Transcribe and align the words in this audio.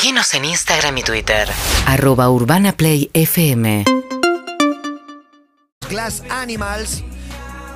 Seguinos 0.00 0.32
en 0.34 0.44
Instagram 0.44 0.96
y 0.98 1.02
Twitter. 1.02 1.48
Arroba 1.84 2.30
Urbana 2.30 2.70
Play 2.72 3.10
FM. 3.14 3.84
Class 5.88 6.22
Animals. 6.30 7.02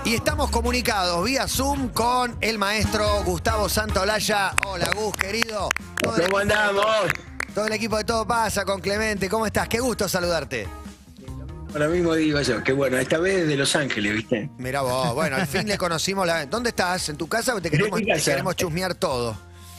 Y 0.05 0.15
estamos 0.15 0.49
comunicados 0.51 1.25
vía 1.25 1.49
Zoom 1.49 1.89
con 1.89 2.37
el 2.41 2.59
maestro 2.59 3.25
Gustavo 3.25 3.69
Santaolalla. 3.69 4.55
Hola, 4.69 4.89
Gus, 4.95 5.17
querido. 5.17 5.69
Todo 6.01 6.13
¿Cómo 6.13 6.23
equipo- 6.23 6.39
andamos? 6.39 6.87
Todo 7.57 7.67
el 7.67 7.73
equipo 7.73 7.97
de 7.97 8.05
Todo 8.05 8.25
Pasa 8.25 8.65
con 8.65 8.81
Clemente. 8.81 9.29
¿Cómo 9.29 9.45
estás? 9.45 9.67
Qué 9.67 9.81
gusto 9.81 10.09
saludarte. 10.09 10.69
Ahora 11.73 11.89
mismo 11.89 12.15
digo 12.15 12.41
yo, 12.41 12.63
que 12.63 12.73
bueno, 12.73 12.99
esta 12.99 13.19
vez 13.19 13.49
de 13.49 13.57
Los 13.57 13.75
Ángeles, 13.75 14.13
¿viste? 14.15 14.49
Mira 14.59 14.83
vos, 14.83 15.13
bueno, 15.13 15.35
al 15.35 15.49
fin 15.49 15.67
le 15.67 15.77
conocimos 15.77 16.25
la... 16.25 16.47
¿Dónde 16.47 16.69
estás? 16.69 17.09
¿En 17.09 17.17
tu 17.17 17.27
casa? 17.27 17.61
Te 17.61 17.69
queremos, 17.69 17.99
En 17.99 18.07
mi 18.07 18.13
casa. 18.13 18.25
te 18.27 18.31
queremos 18.31 18.55
chusmear 18.55 18.95
todo. 18.95 19.37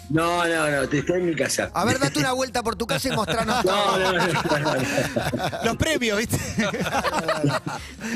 No, 0.10 0.46
no, 0.48 0.70
no, 0.70 0.88
te 0.90 1.00
estoy 1.00 1.20
en 1.22 1.26
mi 1.28 1.36
casa. 1.36 1.72
A 1.74 1.86
ver, 1.86 1.98
date 1.98 2.20
una 2.20 2.34
vuelta 2.34 2.62
por 2.62 2.76
tu 2.76 2.86
casa 2.86 3.08
y 3.08 3.12
mostranos 3.16 3.64
No, 3.66 3.72
todo. 3.72 4.00
no, 4.00 4.12
no, 4.14 4.28
no, 4.28 4.76
no. 4.76 5.64
Los 5.64 5.78
premios, 5.78 6.18
¿viste? 6.20 6.38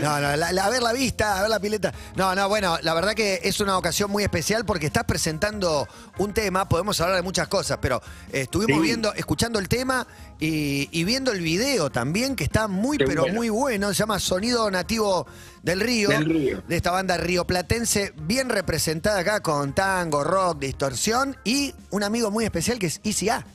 No, 0.02 0.20
no, 0.20 0.36
la- 0.36 0.52
la- 0.52 0.66
a 0.66 0.70
ver 0.70 0.84
la 0.84 0.94
vista, 0.94 1.38
a 1.40 1.42
ver 1.42 1.50
la 1.50 1.60
pileta. 1.60 1.94
No, 2.16 2.36
no, 2.36 2.48
bueno, 2.50 2.78
la 2.82 2.94
verdad 2.94 3.14
que 3.14 3.40
es 3.44 3.60
una 3.60 3.78
ocasión 3.78 4.12
muy 4.12 4.24
especial 4.24 4.66
porque 4.66 4.86
estás 4.88 5.06
presentando 5.06 5.88
un 6.18 6.34
tema, 6.34 6.68
podemos 6.70 7.00
hablar 7.02 7.16
de 7.18 7.22
muchas 7.24 7.48
cosas, 7.48 7.80
pero 7.82 8.02
eh, 8.32 8.42
estuvimos 8.42 8.78
Sí. 8.82 8.84
viendo, 8.84 9.14
escuchando 9.14 9.58
el 9.60 9.68
tema 9.70 10.06
y, 10.40 10.90
y 10.92 11.04
viendo 11.04 11.32
el 11.32 11.42
video 11.42 11.90
también, 11.90 12.36
que 12.36 12.44
está 12.44 12.68
muy, 12.68 12.98
Qué 12.98 13.06
pero 13.06 13.22
bueno. 13.24 13.36
muy 13.36 13.50
bueno. 13.50 13.88
Se 13.90 13.96
llama 13.96 14.20
Sonido 14.20 14.70
Nativo 14.70 15.26
del 15.64 15.80
Río, 15.80 16.10
Del 16.10 16.26
Río. 16.26 16.64
de 16.68 16.76
esta 16.76 16.92
banda 16.92 17.18
rioplatense, 17.18 18.14
bien 18.18 18.50
representada 18.50 19.20
acá 19.20 19.40
con 19.42 19.74
tango, 19.74 20.24
rock, 20.24 20.60
distorsión 20.60 21.36
y 21.44 21.74
un 21.90 22.04
amigo 22.04 22.32
muy 22.32 22.46
especial 22.46 22.80
que 22.80 22.88
es 22.88 23.02
ICA. 23.04 23.46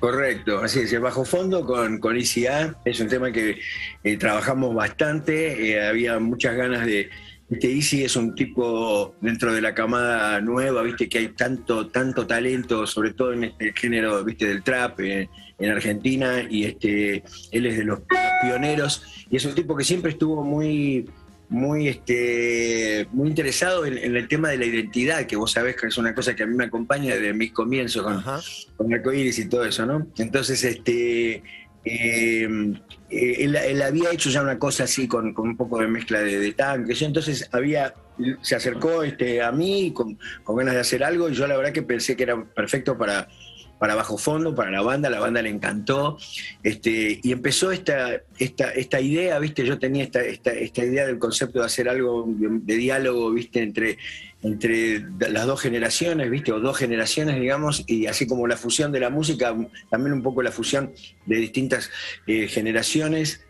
Correcto, 0.00 0.60
así 0.60 0.80
es, 0.80 0.92
el 0.94 1.00
bajo 1.00 1.26
fondo 1.26 1.64
con, 1.64 1.98
con 1.98 2.16
ICA 2.16 2.74
es 2.86 3.00
un 3.00 3.08
tema 3.08 3.30
que 3.30 3.58
eh, 4.02 4.16
trabajamos 4.16 4.74
bastante, 4.74 5.72
eh, 5.72 5.86
había 5.86 6.18
muchas 6.18 6.56
ganas 6.56 6.86
de... 6.86 7.10
Easy 7.50 8.04
es 8.04 8.14
un 8.14 8.34
tipo 8.36 9.16
dentro 9.20 9.52
de 9.52 9.60
la 9.60 9.74
camada 9.74 10.40
nueva, 10.40 10.82
viste 10.82 11.08
que 11.08 11.18
hay 11.18 11.28
tanto, 11.30 11.88
tanto 11.88 12.24
talento, 12.24 12.86
sobre 12.86 13.12
todo 13.12 13.32
en 13.32 13.42
este 13.42 13.72
género, 13.74 14.22
viste, 14.22 14.46
del 14.46 14.62
trap 14.62 15.00
eh, 15.00 15.28
en 15.58 15.70
Argentina, 15.70 16.46
y 16.48 16.64
este, 16.64 17.24
él 17.50 17.66
es 17.66 17.76
de 17.76 17.84
los 17.84 18.00
pioneros, 18.42 19.02
y 19.28 19.36
es 19.36 19.44
un 19.44 19.56
tipo 19.56 19.76
que 19.76 19.82
siempre 19.82 20.12
estuvo 20.12 20.44
muy, 20.44 21.10
muy, 21.50 21.88
este, 21.88 23.08
muy 23.12 23.28
interesado 23.28 23.84
en, 23.84 23.98
en 23.98 24.16
el 24.16 24.28
tema 24.28 24.48
de 24.48 24.56
la 24.56 24.66
identidad, 24.66 25.26
que 25.26 25.34
vos 25.34 25.50
sabés 25.50 25.74
que 25.74 25.88
es 25.88 25.98
una 25.98 26.14
cosa 26.14 26.34
que 26.34 26.44
a 26.44 26.46
mí 26.46 26.54
me 26.54 26.64
acompaña 26.64 27.16
desde 27.16 27.34
mis 27.34 27.52
comienzos 27.52 28.04
con, 28.04 28.14
Ajá. 28.14 28.40
con 28.76 28.88
y 28.92 29.44
todo 29.46 29.64
eso, 29.64 29.84
¿no? 29.84 30.06
Entonces, 30.16 30.62
este, 30.62 31.42
eh, 31.84 32.48
eh, 33.10 33.36
él, 33.38 33.56
él 33.56 33.82
había 33.82 34.12
hecho 34.12 34.30
ya 34.30 34.42
una 34.42 34.60
cosa 34.60 34.84
así 34.84 35.08
con, 35.08 35.34
con 35.34 35.48
un 35.48 35.56
poco 35.56 35.80
de 35.80 35.88
mezcla 35.88 36.20
de, 36.20 36.38
de 36.38 36.52
tanques, 36.52 37.02
entonces 37.02 37.48
había, 37.50 37.94
se 38.42 38.54
acercó 38.54 39.02
este, 39.02 39.42
a 39.42 39.50
mí 39.50 39.92
con, 39.92 40.18
con 40.44 40.54
ganas 40.54 40.74
de 40.74 40.80
hacer 40.80 41.02
algo 41.02 41.28
y 41.28 41.34
yo 41.34 41.48
la 41.48 41.56
verdad 41.56 41.72
que 41.72 41.82
pensé 41.82 42.14
que 42.16 42.22
era 42.22 42.44
perfecto 42.44 42.96
para, 42.96 43.28
para 43.80 43.94
Bajo 43.94 44.18
Fondo, 44.18 44.54
para 44.54 44.70
la 44.70 44.82
banda, 44.82 45.08
la 45.08 45.20
banda 45.20 45.40
le 45.40 45.48
encantó, 45.48 46.18
este, 46.62 47.18
y 47.22 47.32
empezó 47.32 47.72
esta, 47.72 48.20
esta, 48.38 48.72
esta 48.72 49.00
idea, 49.00 49.38
¿viste? 49.38 49.64
Yo 49.64 49.78
tenía 49.78 50.04
esta, 50.04 50.20
esta, 50.20 50.50
esta 50.52 50.84
idea 50.84 51.06
del 51.06 51.18
concepto 51.18 51.60
de 51.60 51.64
hacer 51.64 51.88
algo 51.88 52.26
de, 52.28 52.76
diálogo, 52.76 53.30
¿viste? 53.30 53.62
Entre, 53.62 53.96
entre 54.42 55.02
las 55.30 55.46
dos 55.46 55.62
generaciones, 55.62 56.30
¿viste? 56.30 56.52
O 56.52 56.60
dos 56.60 56.76
generaciones, 56.76 57.40
digamos, 57.40 57.82
y 57.86 58.04
así 58.04 58.26
como 58.26 58.46
la 58.46 58.58
fusión 58.58 58.92
de 58.92 59.00
la 59.00 59.08
música, 59.08 59.56
también 59.88 60.12
un 60.12 60.22
poco 60.22 60.42
la 60.42 60.52
fusión 60.52 60.92
de 61.24 61.36
distintas 61.36 61.90
eh, 62.26 62.48
generaciones. 62.48 63.40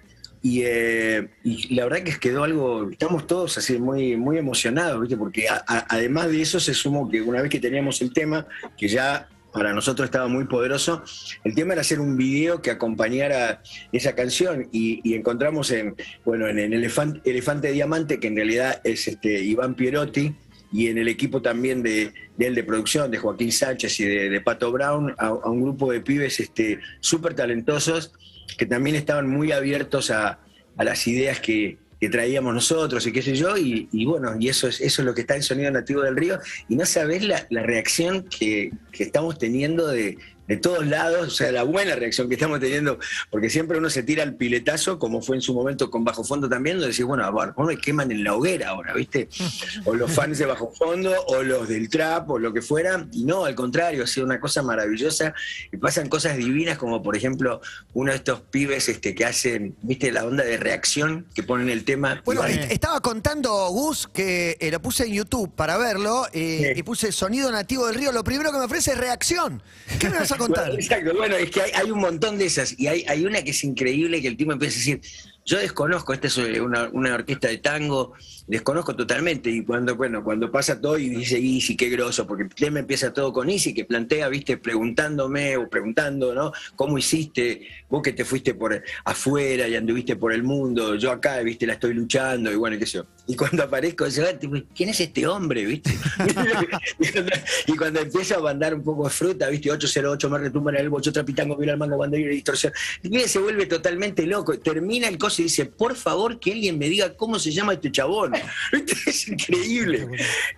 Y, 0.42 0.62
eh, 0.62 1.28
y 1.42 1.74
la 1.74 1.84
verdad 1.84 2.04
que 2.04 2.20
quedó 2.20 2.44
algo, 2.44 2.88
estamos 2.88 3.26
todos 3.26 3.58
así 3.58 3.80
muy, 3.80 4.16
muy 4.16 4.38
emocionados, 4.38 5.00
¿viste? 5.00 5.16
Porque 5.16 5.48
además 5.66 6.28
de 6.28 6.40
eso 6.40 6.60
se 6.60 6.72
sumó 6.72 7.10
que 7.10 7.20
una 7.20 7.42
vez 7.42 7.50
que 7.50 7.58
teníamos 7.58 8.00
el 8.00 8.12
tema, 8.12 8.46
que 8.78 8.86
ya 8.86 9.28
para 9.52 9.72
nosotros 9.72 10.06
estaba 10.06 10.28
muy 10.28 10.44
poderoso, 10.44 11.02
el 11.44 11.54
tema 11.54 11.72
era 11.72 11.82
hacer 11.82 12.00
un 12.00 12.16
video 12.16 12.62
que 12.62 12.70
acompañara 12.70 13.62
esa 13.92 14.14
canción 14.14 14.68
y, 14.72 15.14
encontramos 15.14 15.70
en, 15.70 15.96
bueno, 16.24 16.48
en, 16.48 16.58
en 16.58 16.72
Elefante, 16.72 17.72
Diamante, 17.72 18.20
que 18.20 18.28
en 18.28 18.36
realidad 18.36 18.80
es 18.84 19.08
este, 19.08 19.42
Iván 19.42 19.74
Pierotti, 19.74 20.34
y 20.72 20.86
en 20.86 20.98
el 20.98 21.08
equipo 21.08 21.42
también 21.42 21.82
de, 21.82 22.12
él 22.38 22.54
de 22.54 22.62
producción, 22.62 23.10
de 23.10 23.18
Joaquín 23.18 23.50
Sánchez 23.50 23.98
y 24.00 24.04
de, 24.04 24.40
Pato 24.40 24.70
Brown, 24.70 25.14
a, 25.18 25.32
un 25.32 25.62
grupo 25.62 25.90
de 25.90 26.00
pibes 26.00 26.38
este, 26.38 26.78
súper 27.00 27.34
talentosos 27.34 28.12
que 28.56 28.66
también 28.66 28.94
estaban 28.94 29.28
muy 29.28 29.50
abiertos 29.50 30.10
a 30.12 30.38
las 30.76 31.06
ideas 31.08 31.40
que, 31.40 31.78
que 32.00 32.08
traíamos 32.08 32.54
nosotros 32.54 33.06
y 33.06 33.12
qué 33.12 33.20
sé 33.20 33.36
yo, 33.36 33.56
y, 33.56 34.04
bueno, 34.06 34.34
y 34.38 34.48
eso 34.48 34.68
es, 34.68 34.80
eso 34.80 35.02
es 35.02 35.06
lo 35.06 35.14
que 35.14 35.20
está 35.20 35.36
en 35.36 35.42
Sonido 35.42 35.70
Nativo 35.70 36.00
del 36.00 36.16
Río, 36.16 36.38
y 36.68 36.76
no 36.76 36.86
sabés 36.86 37.22
la, 37.24 37.46
la 37.50 37.62
reacción 37.62 38.24
que, 38.24 38.72
que 38.90 39.02
estamos 39.04 39.38
teniendo 39.38 39.86
de, 39.88 40.16
de 40.46 40.56
todos 40.56 40.86
lados, 40.86 41.28
o 41.28 41.30
sea, 41.30 41.52
la 41.52 41.62
buena 41.62 41.94
reacción 41.94 42.28
que 42.28 42.34
estamos 42.34 42.58
teniendo, 42.60 42.98
porque 43.30 43.48
siempre 43.48 43.78
uno 43.78 43.88
se 43.88 44.02
tira 44.02 44.22
al 44.22 44.34
piletazo, 44.34 44.98
como 44.98 45.22
fue 45.22 45.36
en 45.36 45.42
su 45.42 45.54
momento 45.54 45.90
con 45.90 46.04
Bajo 46.04 46.24
Fondo 46.24 46.48
también, 46.48 46.76
donde 46.76 46.88
decís, 46.90 47.04
bueno, 47.04 47.24
a 47.24 47.30
ver, 47.30 47.54
¿cómo 47.54 47.68
me 47.68 47.78
queman 47.78 48.10
en 48.10 48.24
la 48.24 48.34
hoguera 48.34 48.70
ahora, 48.70 48.94
viste? 48.94 49.28
O 49.84 49.94
los 49.94 50.10
fans 50.12 50.38
de 50.38 50.46
Bajo 50.46 50.72
Fondo, 50.76 51.14
o 51.28 51.42
los 51.42 51.68
del 51.68 51.88
trap, 51.88 52.28
o 52.30 52.38
lo 52.38 52.52
que 52.52 52.62
fuera, 52.62 53.06
y 53.12 53.24
no, 53.24 53.44
al 53.44 53.54
contrario, 53.54 54.04
ha 54.04 54.06
sido 54.06 54.26
una 54.26 54.40
cosa 54.40 54.62
maravillosa, 54.62 55.34
y 55.72 55.76
pasan 55.76 56.08
cosas 56.08 56.36
divinas, 56.36 56.78
como 56.78 57.02
por 57.02 57.16
ejemplo, 57.16 57.60
uno 57.94 58.10
de 58.10 58.18
estos 58.18 58.40
pibes 58.40 58.88
este, 58.88 59.14
que 59.14 59.24
hacen, 59.24 59.74
viste, 59.82 60.10
la 60.12 60.24
onda 60.24 60.44
de 60.44 60.56
reacción, 60.56 61.26
que 61.34 61.42
ponen 61.42 61.70
el 61.70 61.84
tema. 61.84 62.22
Bueno, 62.24 62.42
y 62.48 62.52
estaba 62.72 63.00
contando 63.00 63.68
Gus 63.70 64.08
que 64.12 64.56
eh, 64.60 64.70
lo 64.70 64.80
puse 64.82 65.04
en 65.04 65.12
YouTube 65.14 65.50
para 65.54 65.76
verlo 65.78 66.26
eh, 66.32 66.72
Sí. 66.74 66.80
y 66.80 66.82
puse 66.82 67.12
sonido 67.12 67.50
nativo 67.50 67.86
del 67.86 67.94
río. 67.96 68.12
Lo 68.12 68.24
primero 68.24 68.52
que 68.52 68.58
me 68.58 68.64
ofrece 68.64 68.92
es 68.92 68.98
reacción. 68.98 69.62
¿Qué 69.98 70.08
me 70.10 70.18
vas 70.18 70.32
a 70.32 70.36
exacto, 70.46 71.14
bueno, 71.14 71.36
es 71.36 71.50
que 71.50 71.60
hay, 71.60 71.90
un 71.90 72.00
montón 72.00 72.38
de 72.38 72.46
esas 72.46 72.78
y 72.78 72.86
hay, 72.86 73.24
una 73.24 73.42
que 73.42 73.50
es 73.50 73.64
increíble 73.64 74.20
que 74.20 74.28
el 74.28 74.36
tipo 74.36 74.52
empieza 74.52 74.76
a 74.76 74.78
decir, 74.78 75.00
yo 75.44 75.58
desconozco, 75.58 76.12
esta 76.12 76.28
es 76.28 76.36
una, 76.36 76.88
una 76.92 77.14
orquesta 77.14 77.48
de 77.48 77.58
tango, 77.58 78.12
desconozco 78.46 78.94
totalmente 78.94 79.50
y 79.50 79.64
cuando, 79.64 79.96
bueno, 79.96 80.22
cuando 80.22 80.50
pasa 80.50 80.80
todo 80.80 80.98
y 80.98 81.08
dice 81.08 81.38
Easy, 81.38 81.76
qué 81.76 81.88
groso, 81.88 82.26
porque 82.26 82.44
el 82.44 82.48
tema 82.50 82.80
empieza 82.80 83.12
todo 83.12 83.32
con 83.32 83.48
Easy, 83.48 83.72
que 83.72 83.84
plantea, 83.84 84.28
viste, 84.28 84.58
preguntándome 84.58 85.56
o 85.56 85.68
preguntando, 85.68 86.34
¿no? 86.34 86.52
¿Cómo 86.76 86.98
hiciste? 86.98 87.66
Vos 87.88 88.02
que 88.02 88.12
te 88.12 88.24
fuiste 88.24 88.54
por 88.54 88.82
afuera 89.04 89.66
y 89.66 89.76
anduviste 89.76 90.16
por 90.16 90.32
el 90.32 90.42
mundo, 90.42 90.94
yo 90.96 91.10
acá, 91.10 91.38
viste, 91.40 91.66
la 91.66 91.74
estoy 91.74 91.94
luchando 91.94 92.50
y 92.52 92.56
bueno, 92.56 92.78
qué 92.78 92.86
sé 92.86 92.98
yo. 92.98 93.06
Y 93.26 93.36
cuando 93.36 93.62
aparezco, 93.62 94.04
dice, 94.04 94.22
"Ah, 94.28 94.38
tipo, 94.38 94.56
¿quién 94.74 94.88
es 94.88 95.00
este 95.00 95.26
hombre, 95.26 95.64
viste? 95.64 95.90
y, 97.66 97.76
cuando, 97.76 98.00
y 98.00 98.04
empieza 98.04 98.36
a 98.36 98.40
mandar 98.40 98.74
un 98.74 98.82
poco 98.82 99.04
de 99.04 99.10
fruta, 99.10 99.48
viste, 99.48 99.70
808 99.70 100.30
me 100.30 100.38
retumba 100.38 100.72
en 100.72 100.78
el 100.78 100.88
bocho, 100.88 101.12
trapitango, 101.12 101.56
mira 101.56 101.72
el 101.72 101.78
mango, 101.78 101.96
banderilla, 101.96 102.30
distorsión. 102.30 102.72
El 103.02 103.10
pibe 103.10 103.28
se 103.28 103.38
vuelve 103.38 103.66
totalmente 103.66 104.26
loco. 104.26 104.58
Termina 104.58 105.08
el 105.08 105.18
coso 105.18 105.42
y 105.42 105.44
dice, 105.44 105.66
por 105.66 105.96
favor, 105.96 106.40
que 106.40 106.52
alguien 106.52 106.78
me 106.78 106.88
diga 106.88 107.14
cómo 107.14 107.38
se 107.38 107.52
llama 107.52 107.74
este 107.74 107.92
chabón. 107.92 108.32
¿Viste? 108.72 108.94
Es 109.06 109.28
increíble. 109.28 110.08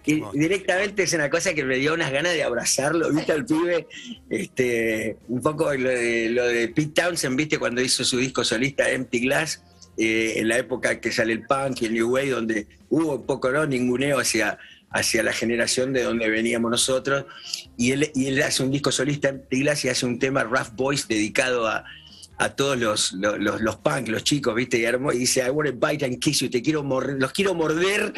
Que 0.03 0.23
directamente 0.33 1.03
es 1.03 1.13
una 1.13 1.29
cosa 1.29 1.55
que 1.55 1.65
me 1.65 1.77
dio 1.77 1.95
unas 1.95 2.11
ganas 2.11 2.33
de 2.33 2.43
abrazarlo, 2.43 3.13
viste, 3.13 3.33
al 3.33 3.45
pibe. 3.45 3.87
Este, 4.31 5.17
un 5.29 5.43
poco 5.43 5.73
lo 5.75 5.91
de, 5.91 6.31
lo 6.31 6.47
de 6.47 6.69
Pete 6.69 7.03
Townsend, 7.03 7.37
viste, 7.37 7.59
cuando 7.59 7.83
hizo 7.83 8.05
su 8.05 8.19
disco 8.19 8.45
solista 8.45 8.89
Empty 8.91 9.21
Glass. 9.21 9.63
Eh, 9.97 10.35
en 10.37 10.49
la 10.49 10.59
época 10.59 11.01
que 11.01 11.13
sale 11.13 11.33
el 11.33 11.47
punk 11.47 11.83
y 11.83 11.87
el 11.87 11.95
new 11.95 12.15
wave, 12.15 12.31
donde 12.31 12.67
hubo 12.89 13.25
poco 13.25 13.51
¿no? 13.51 13.67
ninguneo 13.67 14.19
hacia, 14.19 14.59
hacia 14.91 15.23
la 15.23 15.33
generación 15.33 15.93
de 15.93 16.03
donde 16.03 16.29
veníamos 16.29 16.71
nosotros. 16.71 17.27
Y 17.77 17.93
él, 17.93 18.11
y 18.15 18.27
él 18.27 18.43
hace 18.43 18.63
un 18.63 18.71
disco 18.71 18.91
solista 18.93 19.29
en 19.29 19.45
Glass 19.51 19.85
y 19.85 19.89
hace 19.89 20.07
un 20.07 20.19
tema 20.19 20.45
Rough 20.45 20.75
Boys 20.75 21.09
dedicado 21.09 21.67
a, 21.67 21.85
a 22.45 22.57
todos 22.57 22.77
los, 22.77 23.13
los, 23.13 23.39
los, 23.39 23.61
los 23.61 23.77
punk, 23.77 24.09
los 24.09 24.25
chicos, 24.25 24.55
¿viste? 24.55 24.79
Y, 24.79 24.85
armó- 24.85 25.13
y 25.15 25.19
dice, 25.19 25.45
I 25.47 25.51
want 25.51 25.71
to 25.71 25.77
bite 25.87 26.05
and 26.05 26.19
kiss 26.19 26.41
you, 26.41 26.51
te 26.51 26.61
quiero 26.61 26.83
morder, 26.83 27.17
los 27.21 27.31
quiero 27.33 27.55
morder 27.55 28.13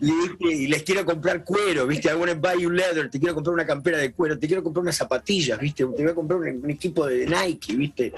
y, 0.40 0.66
les 0.66 0.82
quiero 0.82 1.04
comprar 1.06 1.44
cuero, 1.44 1.86
¿viste? 1.86 2.10
I 2.10 2.14
want 2.14 2.30
to 2.32 2.38
buy 2.38 2.62
you 2.62 2.70
leather, 2.70 3.08
te 3.08 3.18
quiero 3.18 3.34
comprar 3.34 3.54
una 3.54 3.64
campera 3.66 3.96
de 3.98 4.12
cuero, 4.12 4.38
te 4.38 4.46
quiero 4.46 4.62
comprar 4.62 4.82
unas 4.82 4.96
zapatillas, 4.96 5.58
¿viste? 5.58 5.84
Te 5.96 6.02
voy 6.02 6.10
a 6.10 6.14
comprar 6.14 6.40
un, 6.40 6.60
un 6.62 6.70
equipo 6.70 7.06
de 7.06 7.26
Nike, 7.26 7.74
¿viste? 7.74 8.12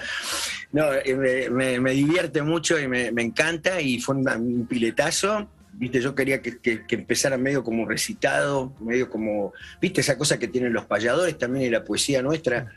No, 0.72 0.92
eh, 0.92 1.14
me, 1.14 1.48
me- 1.50 1.80
me 1.80 1.92
divierte 1.92 2.42
mucho 2.42 2.78
y 2.78 2.88
me, 2.88 3.12
me 3.12 3.22
encanta 3.22 3.80
y 3.80 4.00
fue 4.00 4.16
un, 4.16 4.28
un 4.28 4.66
piletazo. 4.66 5.48
Viste, 5.74 6.00
yo 6.02 6.14
quería 6.14 6.42
que, 6.42 6.58
que- 6.58 6.84
que 6.86 6.94
empezara 6.96 7.38
medio 7.38 7.64
como 7.64 7.86
recitado, 7.88 8.74
medio 8.80 9.08
como, 9.08 9.52
viste, 9.80 10.00
esa 10.02 10.18
cosa 10.18 10.38
que 10.38 10.48
tienen 10.48 10.72
los 10.72 10.84
payadores 10.86 11.38
también 11.38 11.66
y 11.66 11.70
la 11.70 11.82
poesía 11.84 12.20
nuestra, 12.20 12.70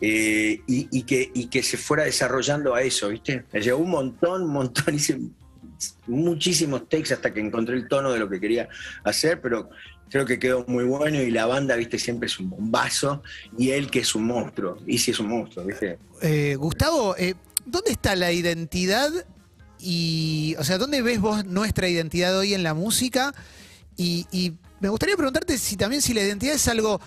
eh, 0.00 0.60
y, 0.66 1.02
que, 1.02 1.62
se 1.62 1.76
fuera 1.76 2.04
desarrollando 2.04 2.74
a 2.74 2.82
eso, 2.82 3.08
viste. 3.08 3.44
Me 3.52 3.60
llevó 3.60 3.82
un 3.82 3.90
montón, 3.90 4.42
un 4.42 4.52
montón, 4.52 4.94
hice 4.94 5.18
muchísimos 6.06 6.88
takes 6.88 7.12
hasta 7.12 7.34
que 7.34 7.40
encontré 7.40 7.76
el 7.76 7.86
tono 7.86 8.10
de 8.10 8.18
lo 8.18 8.28
que 8.28 8.40
quería 8.40 8.68
hacer, 9.04 9.40
pero 9.40 9.68
Creo 10.08 10.24
que 10.24 10.38
quedó 10.38 10.64
muy 10.68 10.84
bueno 10.84 11.20
y 11.20 11.30
la 11.30 11.46
banda, 11.46 11.74
viste, 11.74 11.98
siempre 11.98 12.26
es 12.26 12.38
un 12.38 12.50
bombazo 12.50 13.22
y 13.58 13.70
él 13.70 13.90
que 13.90 14.00
es 14.00 14.14
un 14.14 14.24
monstruo. 14.24 14.78
Y 14.86 14.98
sí 14.98 15.10
es 15.10 15.18
un 15.18 15.28
monstruo, 15.28 15.64
viste. 15.64 15.98
Eh, 16.22 16.54
Gustavo, 16.56 17.16
eh, 17.16 17.34
¿dónde 17.64 17.90
está 17.90 18.14
la 18.14 18.30
identidad 18.30 19.10
y, 19.80 20.54
o 20.58 20.64
sea, 20.64 20.78
dónde 20.78 21.02
ves 21.02 21.20
vos 21.20 21.44
nuestra 21.44 21.88
identidad 21.88 22.38
hoy 22.38 22.54
en 22.54 22.62
la 22.62 22.72
música? 22.72 23.34
Y, 23.96 24.26
y 24.30 24.52
me 24.80 24.90
gustaría 24.90 25.16
preguntarte 25.16 25.58
si 25.58 25.76
también 25.76 26.00
si 26.00 26.14
la 26.14 26.22
identidad 26.22 26.54
es 26.54 26.68
algo 26.68 27.00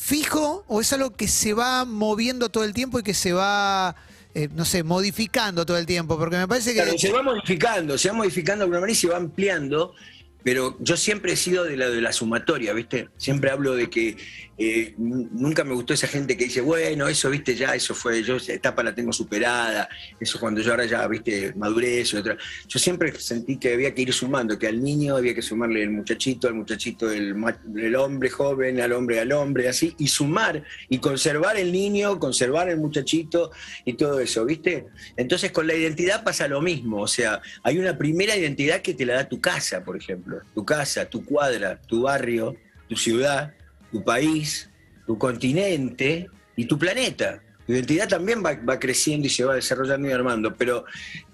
fijo 0.00 0.64
o 0.66 0.80
es 0.80 0.92
algo 0.94 1.10
que 1.10 1.28
se 1.28 1.52
va 1.52 1.84
moviendo 1.84 2.48
todo 2.48 2.64
el 2.64 2.72
tiempo 2.72 2.98
y 2.98 3.02
que 3.02 3.12
se 3.12 3.34
va, 3.34 3.94
eh, 4.34 4.48
no 4.54 4.64
sé, 4.64 4.82
modificando 4.82 5.66
todo 5.66 5.76
el 5.76 5.84
tiempo, 5.84 6.18
porque 6.18 6.38
me 6.38 6.48
parece 6.48 6.72
que... 6.72 6.98
Se 6.98 7.12
va 7.12 7.22
modificando, 7.22 7.98
se 7.98 8.08
va 8.08 8.14
modificando 8.14 8.60
de 8.60 8.64
alguna 8.64 8.80
manera 8.80 8.92
y 8.92 8.96
se 8.96 9.08
va 9.08 9.18
ampliando. 9.18 9.94
Pero 10.42 10.76
yo 10.80 10.96
siempre 10.96 11.32
he 11.32 11.36
sido 11.36 11.64
de 11.64 11.76
la 11.76 11.88
de 11.88 12.00
la 12.00 12.12
sumatoria, 12.12 12.72
¿viste? 12.72 13.08
Siempre 13.16 13.50
hablo 13.50 13.74
de 13.74 13.90
que 13.90 14.16
eh, 14.62 14.94
nunca 14.98 15.64
me 15.64 15.72
gustó 15.74 15.94
esa 15.94 16.06
gente 16.06 16.36
que 16.36 16.44
dice, 16.44 16.60
bueno, 16.60 17.08
eso, 17.08 17.30
¿viste? 17.30 17.54
Ya, 17.54 17.74
eso 17.74 17.94
fue, 17.94 18.22
yo 18.22 18.36
esa 18.36 18.52
etapa 18.52 18.82
la 18.82 18.94
tengo 18.94 19.12
superada, 19.12 19.88
eso 20.20 20.38
cuando 20.38 20.60
yo 20.60 20.72
ahora 20.72 20.84
ya, 20.84 21.06
¿viste? 21.06 21.54
Madurez 21.56 22.12
y 22.12 22.16
otra. 22.16 22.36
Yo 22.68 22.78
siempre 22.78 23.18
sentí 23.18 23.56
que 23.56 23.72
había 23.72 23.94
que 23.94 24.02
ir 24.02 24.12
sumando, 24.12 24.58
que 24.58 24.66
al 24.66 24.82
niño 24.82 25.16
había 25.16 25.34
que 25.34 25.40
sumarle 25.42 25.82
el 25.82 25.90
muchachito, 25.90 26.46
al 26.46 26.54
muchachito 26.54 27.10
el, 27.10 27.34
el 27.76 27.96
hombre 27.96 28.28
joven, 28.28 28.80
al 28.80 28.92
hombre 28.92 29.20
al 29.20 29.32
hombre, 29.32 29.68
así, 29.68 29.94
y 29.98 30.08
sumar, 30.08 30.62
y 30.88 30.98
conservar 30.98 31.56
el 31.56 31.72
niño, 31.72 32.18
conservar 32.18 32.68
el 32.68 32.76
muchachito 32.76 33.50
y 33.84 33.94
todo 33.94 34.20
eso, 34.20 34.44
¿viste? 34.44 34.86
Entonces 35.16 35.52
con 35.52 35.66
la 35.66 35.74
identidad 35.74 36.22
pasa 36.22 36.48
lo 36.48 36.60
mismo, 36.60 37.00
o 37.00 37.08
sea, 37.08 37.40
hay 37.62 37.78
una 37.78 37.96
primera 37.96 38.36
identidad 38.36 38.82
que 38.82 38.94
te 38.94 39.06
la 39.06 39.14
da 39.14 39.28
tu 39.28 39.40
casa, 39.40 39.82
por 39.84 39.96
ejemplo, 39.96 40.29
tu 40.54 40.64
casa, 40.64 41.04
tu 41.06 41.24
cuadra, 41.24 41.80
tu 41.86 42.02
barrio, 42.02 42.56
tu 42.88 42.96
ciudad, 42.96 43.54
tu 43.90 44.02
país, 44.02 44.70
tu 45.06 45.18
continente 45.18 46.28
y 46.56 46.64
tu 46.64 46.78
planeta. 46.78 47.42
Tu 47.66 47.72
identidad 47.72 48.08
también 48.08 48.44
va, 48.44 48.54
va 48.56 48.78
creciendo 48.78 49.26
y 49.26 49.30
se 49.30 49.44
va 49.44 49.54
desarrollando 49.54 50.08
y 50.08 50.12
armando, 50.12 50.54
pero 50.54 50.84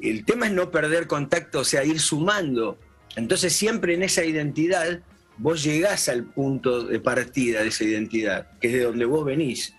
el 0.01 0.25
tema 0.25 0.47
es 0.47 0.53
no 0.53 0.71
perder 0.71 1.07
contacto, 1.07 1.61
o 1.61 1.65
sea, 1.65 1.85
ir 1.85 2.01
sumando. 2.01 2.79
Entonces 3.17 3.53
siempre 3.55 3.95
en 3.95 4.03
esa 4.03 4.25
identidad 4.25 5.01
vos 5.39 5.63
llegás 5.63 6.09
al 6.09 6.25
punto 6.25 6.85
de 6.85 7.01
partida 7.01 7.63
de 7.63 7.69
esa 7.69 7.85
identidad, 7.85 8.49
que 8.61 8.69
es 8.69 8.75
de 8.75 8.85
donde 8.85 9.05
vos 9.05 9.25
venís. 9.25 9.75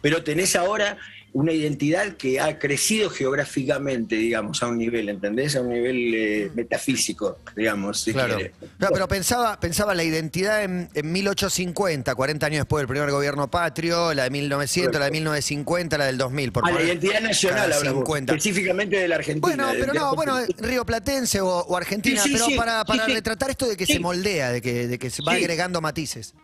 Pero 0.00 0.22
tenés 0.22 0.56
ahora 0.56 0.98
una 1.38 1.52
identidad 1.52 2.16
que 2.16 2.40
ha 2.40 2.58
crecido 2.58 3.10
geográficamente, 3.10 4.16
digamos, 4.16 4.60
a 4.60 4.66
un 4.66 4.76
nivel, 4.76 5.08
¿entendés? 5.08 5.54
A 5.54 5.60
un 5.60 5.68
nivel 5.68 6.12
eh, 6.12 6.50
metafísico, 6.52 7.38
digamos, 7.54 8.00
si 8.00 8.12
Claro. 8.12 8.34
quiere. 8.34 8.54
No, 8.80 8.88
pero 8.92 9.06
pensaba, 9.06 9.60
pensaba 9.60 9.94
la 9.94 10.02
identidad 10.02 10.64
en, 10.64 10.88
en 10.94 11.12
1850, 11.12 12.12
40 12.16 12.44
años 12.46 12.58
después 12.62 12.80
del 12.80 12.88
primer 12.88 13.12
gobierno 13.12 13.48
patrio, 13.48 14.12
la 14.14 14.24
de 14.24 14.30
1900, 14.30 14.98
la 14.98 15.04
de 15.04 15.10
1950, 15.12 15.96
la 15.96 16.06
del 16.06 16.18
2000. 16.18 16.50
Por 16.50 16.66
Ah, 16.66 16.72
la 16.72 16.82
identidad 16.82 17.20
nacional, 17.20 17.72
50. 17.72 18.32
específicamente 18.32 18.96
de 18.98 19.06
la 19.06 19.14
Argentina. 19.14 19.46
Bueno, 19.66 19.68
pero 19.78 19.94
no, 19.94 20.16
bueno, 20.16 20.38
Río 20.58 20.84
Platense 20.84 21.40
o, 21.40 21.46
o 21.48 21.76
Argentina, 21.76 22.20
Sí, 22.20 22.30
sí, 22.30 22.34
pero 22.34 22.46
sí, 22.46 22.54
para, 22.56 22.84
para 22.84 23.06
retratar 23.06 23.50
esto 23.50 23.68
de 23.68 23.76
que 23.76 23.86
se 23.86 24.00
moldea, 24.00 24.50
de 24.50 24.60
que, 24.60 24.88
de 24.88 24.98
que 24.98 25.08
se 25.08 25.22
va 25.22 25.34
agregando 25.34 25.80
matices. 25.80 26.34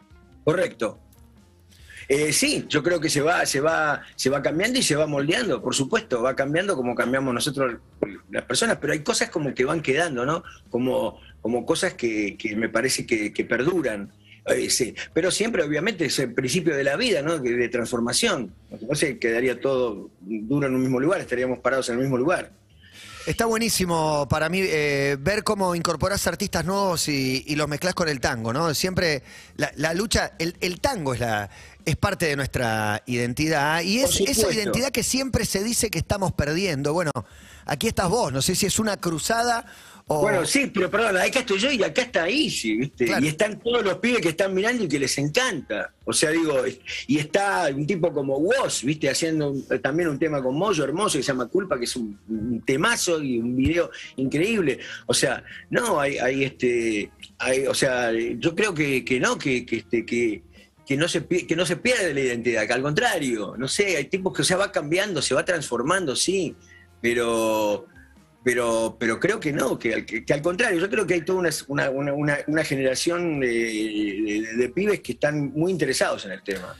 Correcto. 0.44 1.00
Eh, 2.08 2.32
sí, 2.32 2.64
yo 2.68 2.82
creo 2.82 3.00
que 3.00 3.08
se 3.08 3.20
va, 3.20 3.46
se 3.46 3.60
va, 3.60 4.02
se 4.16 4.30
va 4.30 4.42
cambiando 4.42 4.78
y 4.78 4.82
se 4.82 4.96
va 4.96 5.06
moldeando, 5.06 5.62
por 5.62 5.74
supuesto, 5.74 6.22
va 6.22 6.36
cambiando 6.36 6.76
como 6.76 6.94
cambiamos 6.94 7.32
nosotros 7.32 7.76
las 8.30 8.44
personas, 8.44 8.78
pero 8.80 8.92
hay 8.92 9.00
cosas 9.00 9.30
como 9.30 9.54
que 9.54 9.64
van 9.64 9.80
quedando, 9.80 10.26
¿no? 10.26 10.42
Como, 10.70 11.20
como 11.40 11.64
cosas 11.64 11.94
que, 11.94 12.36
me 12.56 12.68
parece 12.68 13.06
que, 13.06 13.32
que 13.32 13.44
perduran. 13.44 14.12
Eh, 14.46 14.68
sí. 14.68 14.94
Pero 15.12 15.30
siempre, 15.30 15.62
obviamente, 15.62 16.04
es 16.04 16.18
el 16.18 16.34
principio 16.34 16.76
de 16.76 16.84
la 16.84 16.96
vida, 16.96 17.22
¿no? 17.22 17.38
De, 17.38 17.68
transformación. 17.68 18.52
Entonces 18.70 19.18
quedaría 19.18 19.60
todo 19.60 20.10
duro 20.20 20.66
en 20.66 20.74
un 20.74 20.82
mismo 20.82 21.00
lugar, 21.00 21.20
estaríamos 21.20 21.60
parados 21.60 21.88
en 21.88 21.96
el 21.96 22.02
mismo 22.02 22.18
lugar. 22.18 22.52
Está 23.26 23.46
buenísimo 23.46 24.28
para 24.28 24.50
mí 24.50 24.60
eh, 24.62 25.16
ver 25.18 25.44
cómo 25.44 25.74
incorporás 25.74 26.26
artistas 26.26 26.64
nuevos 26.66 27.08
y, 27.08 27.42
y 27.46 27.56
los 27.56 27.66
mezclás 27.66 27.94
con 27.94 28.06
el 28.10 28.20
tango, 28.20 28.52
¿no? 28.52 28.74
Siempre 28.74 29.22
la, 29.56 29.72
la 29.76 29.94
lucha, 29.94 30.32
el, 30.38 30.54
el 30.60 30.78
tango 30.80 31.14
es 31.14 31.20
la 31.20 31.48
es 31.86 31.96
parte 31.96 32.26
de 32.26 32.36
nuestra 32.36 33.02
identidad 33.06 33.82
y 33.82 34.00
es 34.00 34.20
esa 34.20 34.52
identidad 34.52 34.90
que 34.90 35.02
siempre 35.02 35.44
se 35.44 35.62
dice 35.62 35.90
que 35.90 35.98
estamos 35.98 36.32
perdiendo. 36.32 36.92
Bueno, 36.92 37.10
aquí 37.66 37.88
estás 37.88 38.08
vos, 38.08 38.32
no 38.32 38.42
sé 38.42 38.54
si 38.54 38.66
es 38.66 38.78
una 38.78 38.98
cruzada 38.98 39.64
o... 40.06 40.20
Bueno, 40.20 40.44
sí, 40.44 40.70
pero 40.72 40.90
perdón, 40.90 41.16
acá 41.16 41.40
estoy 41.40 41.58
yo 41.58 41.70
y 41.70 41.82
acá 41.82 42.02
está 42.02 42.28
Easy, 42.28 42.76
¿viste? 42.76 43.06
Claro. 43.06 43.24
Y 43.24 43.28
están 43.28 43.58
todos 43.58 43.82
los 43.82 43.94
pibes 43.98 44.20
que 44.20 44.28
están 44.28 44.52
mirando 44.52 44.84
y 44.84 44.88
que 44.88 44.98
les 44.98 45.16
encanta. 45.16 45.94
O 46.04 46.12
sea, 46.12 46.30
digo, 46.30 46.62
y 47.06 47.16
está 47.18 47.68
un 47.74 47.86
tipo 47.86 48.12
como 48.12 48.36
Woz, 48.36 48.82
¿viste? 48.82 49.08
Haciendo 49.08 49.50
un- 49.52 49.66
también 49.80 50.08
un 50.10 50.18
tema 50.18 50.42
con 50.42 50.56
Moyo 50.56 50.84
hermoso 50.84 51.16
que 51.18 51.22
se 51.22 51.28
llama 51.32 51.46
Culpa, 51.46 51.78
que 51.78 51.84
es 51.84 51.96
un, 51.96 52.18
un 52.28 52.60
temazo 52.66 53.22
y 53.22 53.38
un 53.38 53.56
video 53.56 53.90
increíble. 54.16 54.78
O 55.06 55.14
sea, 55.14 55.42
no, 55.70 55.98
hay, 55.98 56.18
hay 56.18 56.44
este. 56.44 57.10
Hay, 57.38 57.66
o 57.66 57.74
sea, 57.74 58.12
yo 58.12 58.54
creo 58.54 58.74
que, 58.74 59.04
que 59.04 59.18
no, 59.20 59.38
que, 59.38 59.64
que, 59.64 59.76
este, 59.76 60.04
que, 60.04 60.42
que 60.86 60.96
no 60.98 61.08
se 61.08 61.26
que 61.26 61.56
no 61.56 61.64
se 61.64 61.76
pierde 61.76 62.12
la 62.12 62.20
identidad, 62.20 62.66
que 62.66 62.72
al 62.74 62.82
contrario, 62.82 63.54
no 63.56 63.68
sé, 63.68 63.96
hay 63.96 64.04
tipos 64.04 64.34
que 64.34 64.42
o 64.42 64.44
sea, 64.44 64.58
va 64.58 64.70
cambiando, 64.70 65.22
se 65.22 65.34
va 65.34 65.44
transformando, 65.46 66.14
sí, 66.14 66.54
pero 67.00 67.86
pero, 68.44 68.96
pero 69.00 69.18
creo 69.18 69.40
que 69.40 69.52
no, 69.52 69.78
que, 69.78 69.94
al- 69.94 70.04
que- 70.06 70.24
que 70.24 70.32
al 70.34 70.42
contrario, 70.42 70.78
yo 70.78 70.88
creo 70.90 71.06
que 71.06 71.14
hay 71.14 71.22
toda 71.22 71.38
una, 71.40 71.50
una, 71.68 71.90
una- 71.90 72.12
una- 72.12 72.38
una 72.46 72.64
generación 72.64 73.40
de, 73.40 73.48
de- 73.48 74.56
de 74.56 74.68
pibes 74.68 75.00
que 75.00 75.12
están 75.12 75.52
muy 75.54 75.72
interesados 75.72 76.24
en 76.26 76.32
el 76.32 76.42
tema. 76.42 76.76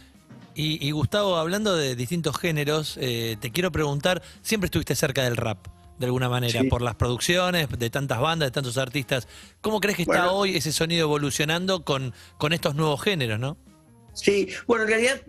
Y, 0.54 0.86
y 0.86 0.90
Gustavo, 0.92 1.36
hablando 1.36 1.74
de 1.76 1.96
distintos 1.96 2.38
géneros, 2.38 2.96
eh, 3.00 3.36
te 3.40 3.50
quiero 3.50 3.72
preguntar, 3.72 4.22
siempre 4.42 4.66
estuviste 4.66 4.94
cerca 4.94 5.24
del 5.24 5.36
rap, 5.36 5.66
de 5.98 6.06
alguna 6.06 6.28
manera, 6.28 6.60
Sí. 6.60 6.68
por 6.68 6.82
las 6.82 6.94
producciones 6.96 7.68
de 7.76 7.90
tantas 7.90 8.20
bandas, 8.20 8.48
de 8.48 8.52
tantos 8.52 8.78
artistas. 8.78 9.26
¿Cómo 9.60 9.80
crees 9.80 9.96
que 9.96 10.02
está 10.02 10.24
Bueno. 10.26 10.32
hoy 10.34 10.56
ese 10.56 10.70
sonido 10.70 11.02
evolucionando 11.06 11.82
con, 11.84 12.12
con 12.36 12.52
estos 12.52 12.74
nuevos 12.76 13.00
géneros, 13.02 13.40
no? 13.40 13.56
Sí, 14.14 14.48
bueno, 14.68 14.84
en 14.84 14.90
realidad 14.90 15.20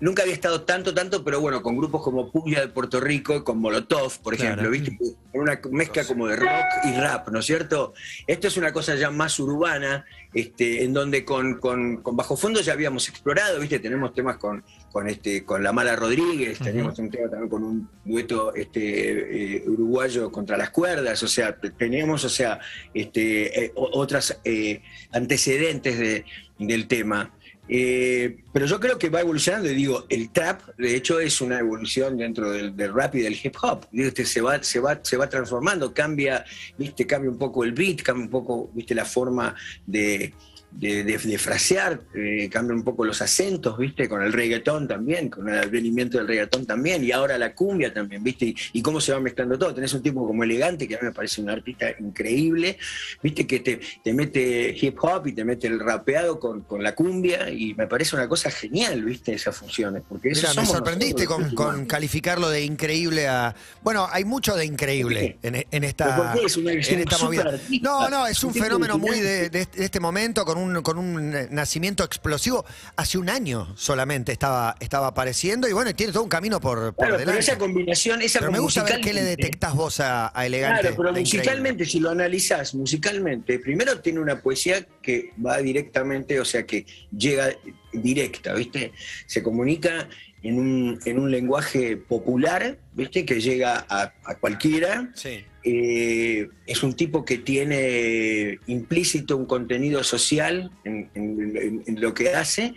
nunca 0.00 0.22
había 0.22 0.34
estado 0.34 0.62
tanto, 0.62 0.92
tanto, 0.92 1.24
pero 1.24 1.40
bueno, 1.40 1.62
con 1.62 1.76
grupos 1.78 2.02
como 2.02 2.30
Puglia 2.30 2.60
de 2.60 2.68
Puerto 2.68 3.00
Rico, 3.00 3.42
con 3.42 3.58
Molotov, 3.58 4.20
por 4.20 4.36
Claro. 4.36 4.60
ejemplo, 4.60 4.70
¿viste? 4.70 4.98
Con 5.32 5.40
una 5.40 5.58
mezcla 5.70 6.04
como 6.04 6.26
de 6.28 6.36
rock 6.36 6.50
y 6.84 6.92
rap, 6.92 7.28
¿no 7.30 7.38
es 7.38 7.46
cierto? 7.46 7.94
Esto 8.26 8.48
es 8.48 8.56
una 8.58 8.70
cosa 8.72 8.96
ya 8.96 9.10
más 9.10 9.40
urbana, 9.40 10.04
este, 10.34 10.84
en 10.84 10.92
donde 10.92 11.24
con, 11.24 11.58
con, 11.58 12.02
con 12.02 12.14
Bajo 12.14 12.36
Fondo 12.36 12.60
ya 12.60 12.74
habíamos 12.74 13.08
explorado, 13.08 13.58
¿viste? 13.60 13.78
Tenemos 13.78 14.12
temas 14.12 14.36
con, 14.36 14.62
con, 14.92 15.08
este, 15.08 15.44
con 15.46 15.62
La 15.62 15.72
Mala 15.72 15.96
Rodríguez, 15.96 16.56
Ujú. 16.60 16.64
teníamos 16.64 16.98
un 16.98 17.10
tema 17.10 17.30
también 17.30 17.48
con 17.48 17.64
un 17.64 17.88
dueto 18.04 18.54
este, 18.54 19.56
eh, 19.56 19.64
uruguayo 19.66 20.30
contra 20.30 20.58
las 20.58 20.68
cuerdas, 20.68 21.22
o 21.22 21.28
sea, 21.28 21.56
teníamos, 21.78 22.24
o 22.24 22.28
sea, 22.28 22.60
este, 22.92 23.64
eh, 23.64 23.72
otras 23.74 24.38
eh, 24.44 24.82
antecedentes 25.12 25.98
de- 25.98 26.24
del 26.58 26.86
tema. 26.86 27.34
Eh, 27.74 28.36
pero 28.52 28.66
yo 28.66 28.78
creo 28.78 28.98
que 28.98 29.08
va 29.08 29.22
evolucionando 29.22 29.70
y 29.70 29.74
digo, 29.74 30.04
el 30.10 30.28
trap 30.28 30.60
de 30.76 30.94
hecho 30.94 31.18
es 31.18 31.40
una 31.40 31.58
evolución 31.58 32.18
dentro 32.18 32.50
del, 32.50 32.92
rap 32.92 33.14
y 33.14 33.22
del 33.22 33.34
hip 33.42 33.56
hop. 33.62 33.86
Este, 33.94 34.26
se, 34.26 34.42
va, 34.42 34.62
se, 34.62 34.78
va, 34.78 35.00
se 35.02 35.16
va 35.16 35.26
transformando, 35.26 35.94
cambia, 35.94 36.44
viste, 36.76 37.06
cambia 37.06 37.30
un 37.30 37.38
poco 37.38 37.64
el 37.64 37.72
beat, 37.72 38.02
cambia 38.02 38.26
un 38.26 38.30
poco 38.30 38.70
viste, 38.74 38.94
la 38.94 39.06
forma 39.06 39.54
de, 39.86 40.34
de, 40.74 41.04
de- 41.04 41.18
de 41.18 41.38
frasear, 41.38 42.00
eh, 42.14 42.48
cambia 42.50 42.74
un 42.74 42.82
poco 42.82 43.04
los 43.04 43.20
acentos, 43.22 43.78
viste, 43.78 44.08
con 44.08 44.22
el 44.22 44.32
reggaetón 44.32 44.88
también, 44.88 45.28
con 45.28 45.48
el 45.48 45.58
advenimiento 45.58 46.18
del 46.18 46.26
reggaetón 46.28 46.66
también, 46.66 47.04
y 47.04 47.12
ahora 47.12 47.38
la 47.38 47.54
cumbia 47.54 47.92
también, 47.92 48.24
viste, 48.24 48.46
y, 48.46 48.56
y 48.72 48.82
cómo 48.82 49.00
se 49.00 49.12
va 49.12 49.20
mezclando 49.20 49.58
todo. 49.58 49.74
Tenés 49.74 49.92
un 49.94 50.02
tipo 50.02 50.26
como 50.26 50.42
elegante, 50.44 50.88
que 50.88 50.96
a 50.96 50.98
mí 51.00 51.04
me 51.06 51.12
parece 51.12 51.40
un 51.40 51.50
artista 51.50 51.86
increíble, 52.00 52.78
viste, 53.22 53.46
que 53.46 53.60
te, 53.60 53.80
te 54.02 54.12
mete 54.12 54.74
hip 54.80 54.96
hop 55.02 55.26
y 55.26 55.32
te 55.32 55.44
mete 55.44 55.66
el 55.66 55.78
rapeado 55.78 56.40
con, 56.40 56.62
con 56.62 56.82
la 56.82 56.94
cumbia, 56.94 57.50
y 57.50 57.74
me 57.74 57.86
parece 57.86 58.16
una 58.16 58.28
cosa 58.28 58.50
genial, 58.50 59.04
viste, 59.04 59.32
esas 59.34 59.56
funciones. 59.56 60.02
Porque 60.08 60.30
Mira, 60.30 60.52
me 60.54 60.66
sorprendiste 60.66 61.24
nosotros, 61.24 61.52
con, 61.54 61.86
calificarlo 61.86 62.48
de 62.48 62.64
increíble 62.64 63.28
a. 63.28 63.54
Bueno, 63.82 64.08
hay 64.10 64.24
mucho 64.24 64.56
de 64.56 64.64
increíble 64.64 65.38
en, 65.42 65.54
en 65.56 65.66
¿Pero 65.70 65.86
esta, 65.86 66.16
por 66.16 66.40
qué? 66.40 66.46
Es 66.46 66.56
una- 66.56 66.72
en 66.72 67.00
esta 67.00 67.18
movida. 67.18 67.58
No, 67.80 68.08
no, 68.08 68.26
es 68.26 68.42
un 68.42 68.52
fenómeno 68.54 68.98
muy 68.98 69.20
de, 69.20 69.50
de 69.50 69.66
este 69.76 70.00
momento, 70.00 70.44
con 70.44 70.58
un, 70.58 70.61
con 70.82 70.98
un 70.98 71.30
nacimiento 71.50 72.04
explosivo. 72.04 72.64
Hace 72.96 73.18
un 73.18 73.28
año 73.28 73.72
solamente 73.76 74.32
estaba, 74.32 74.76
estaba 74.80 75.08
apareciendo 75.08 75.68
y 75.68 75.72
bueno, 75.72 75.94
tiene 75.94 76.12
todo 76.12 76.22
un 76.22 76.28
camino 76.28 76.60
por, 76.60 76.94
por 76.94 76.94
Claro, 76.94 77.12
pero 77.12 77.18
delante. 77.18 77.40
esa 77.40 77.58
combinación, 77.58 78.22
esa 78.22 78.38
Pero 78.40 78.52
me 78.52 78.58
gusta 78.58 78.84
ver 78.84 79.00
qué 79.00 79.12
le 79.12 79.22
detectás 79.22 79.74
vos 79.74 80.00
a, 80.00 80.30
a 80.38 80.46
Elegante. 80.46 80.80
Claro, 80.80 80.96
pero 80.96 81.08
increíble. 81.10 81.38
musicalmente, 81.38 81.84
si 81.84 82.00
lo 82.00 82.10
analizás 82.10 82.74
musicalmente, 82.74 83.58
primero 83.58 84.00
tiene 84.00 84.20
una 84.20 84.40
poesía 84.40 84.86
que 85.02 85.32
va 85.44 85.58
directamente, 85.58 86.38
o 86.40 86.44
sea, 86.44 86.64
que 86.64 86.86
llega 87.16 87.50
directa, 87.92 88.54
¿viste? 88.54 88.92
Se 89.26 89.42
comunica 89.42 90.08
en 90.42 90.58
un, 90.58 90.98
en 91.04 91.18
un 91.18 91.30
lenguaje 91.30 91.96
popular, 91.96 92.78
¿viste? 92.94 93.24
Que 93.24 93.40
llega 93.40 93.84
a, 93.88 94.12
a 94.24 94.34
cualquiera. 94.36 95.10
Sí. 95.14 95.44
Eh, 95.64 96.48
es 96.66 96.82
un 96.82 96.94
tipo 96.94 97.24
que 97.24 97.38
tiene 97.38 98.58
implícito 98.66 99.36
un 99.36 99.46
contenido 99.46 100.02
social 100.02 100.70
en, 100.84 101.08
en- 101.14 101.56
en- 101.56 101.82
en 101.86 102.00
lo 102.00 102.12
que 102.14 102.30
hace. 102.34 102.74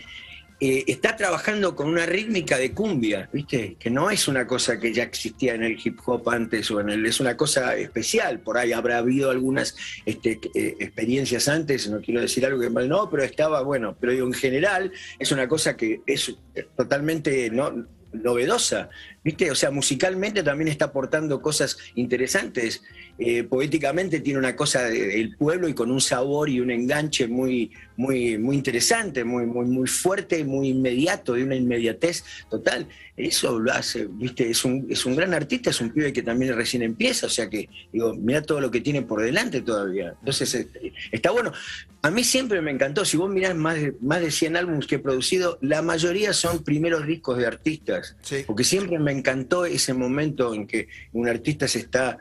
Eh, 0.61 0.85
está 0.87 1.17
trabajando 1.17 1.75
con 1.75 1.89
una 1.89 2.05
rítmica 2.05 2.57
de 2.57 2.71
cumbia, 2.71 3.29
¿viste? 3.33 3.75
Que 3.77 3.89
no 3.89 4.09
es 4.09 4.29
una 4.29 4.47
cosa 4.47 4.79
que 4.79 4.93
ya 4.93 5.03
existía 5.03 5.53
en 5.53 5.63
el 5.63 5.77
hip 5.83 5.99
hop 6.05 6.29
antes 6.29 6.71
o 6.71 6.79
en 6.79 6.89
el. 6.89 7.05
Es 7.05 7.19
una 7.19 7.35
cosa 7.35 7.75
especial. 7.75 8.39
Por 8.39 8.57
ahí 8.57 8.71
habrá 8.71 8.99
habido 8.99 9.31
algunas 9.31 9.75
este, 10.05 10.39
eh, 10.53 10.77
experiencias 10.79 11.49
antes, 11.49 11.89
no 11.89 11.99
quiero 11.99 12.21
decir 12.21 12.45
algo 12.45 12.61
que 12.61 12.69
mal 12.69 12.87
no, 12.87 13.09
pero 13.09 13.23
estaba 13.23 13.61
bueno. 13.63 13.97
Pero 13.99 14.13
digo, 14.13 14.27
en 14.27 14.33
general 14.33 14.93
es 15.19 15.31
una 15.33 15.49
cosa 15.49 15.75
que 15.75 16.01
es 16.05 16.33
totalmente 16.77 17.49
no, 17.49 17.85
novedosa, 18.23 18.89
¿viste? 19.23 19.51
O 19.51 19.55
sea, 19.55 19.71
musicalmente 19.71 20.43
también 20.43 20.67
está 20.67 20.85
aportando 20.85 21.41
cosas 21.41 21.77
interesantes. 21.95 22.81
Eh, 23.17 23.43
poéticamente 23.43 24.19
tiene 24.19 24.39
una 24.39 24.55
cosa 24.55 24.83
del 24.83 25.37
pueblo 25.37 25.69
y 25.69 25.73
con 25.73 25.89
un 25.89 26.01
sabor 26.01 26.49
y 26.49 26.59
un 26.59 26.69
enganche 26.69 27.27
muy, 27.27 27.71
muy, 27.95 28.37
muy 28.37 28.57
interesante, 28.57 29.23
muy, 29.23 29.45
muy, 29.45 29.65
muy 29.65 29.87
fuerte, 29.87 30.43
muy 30.43 30.69
inmediato, 30.69 31.33
de 31.33 31.43
una 31.43 31.55
inmediatez 31.55 32.23
total. 32.49 32.87
Eso 33.15 33.57
lo 33.57 33.71
hace, 33.71 34.07
¿viste? 34.09 34.49
Es 34.49 34.65
un, 34.65 34.87
es 34.89 35.05
un 35.05 35.15
gran 35.15 35.33
artista, 35.33 35.69
es 35.69 35.79
un 35.79 35.91
pibe 35.91 36.11
que 36.11 36.23
también 36.23 36.55
recién 36.55 36.83
empieza, 36.83 37.27
o 37.27 37.29
sea 37.29 37.49
que, 37.49 37.69
digo, 37.93 38.13
mira 38.15 38.41
todo 38.41 38.59
lo 38.59 38.69
que 38.69 38.81
tiene 38.81 39.01
por 39.01 39.21
delante 39.21 39.61
todavía. 39.61 40.15
Entonces, 40.19 40.53
este, 40.53 40.93
está 41.11 41.31
bueno. 41.31 41.53
A 42.01 42.11
mí 42.11 42.23
siempre 42.23 42.61
me 42.61 42.71
encantó, 42.71 43.05
si 43.05 43.15
vos 43.15 43.29
mirás 43.29 43.55
más 43.55 43.75
de, 43.75 43.95
más 44.01 44.19
de 44.19 44.29
100 44.29 44.57
álbumes 44.57 44.87
que 44.87 44.95
he 44.95 44.99
producido, 44.99 45.57
la 45.61 45.81
mayoría 45.81 46.33
son 46.33 46.63
primeros 46.63 47.07
discos 47.07 47.37
de 47.37 47.47
artistas. 47.47 48.17
Sí. 48.21 48.43
Porque 48.45 48.65
siempre 48.65 48.99
me 48.99 49.13
encantó 49.13 49.65
ese 49.65 49.93
momento 49.93 50.53
en 50.53 50.67
que 50.67 50.89
un 51.13 51.29
artista 51.29 51.67
se 51.67 51.79
está, 51.79 52.17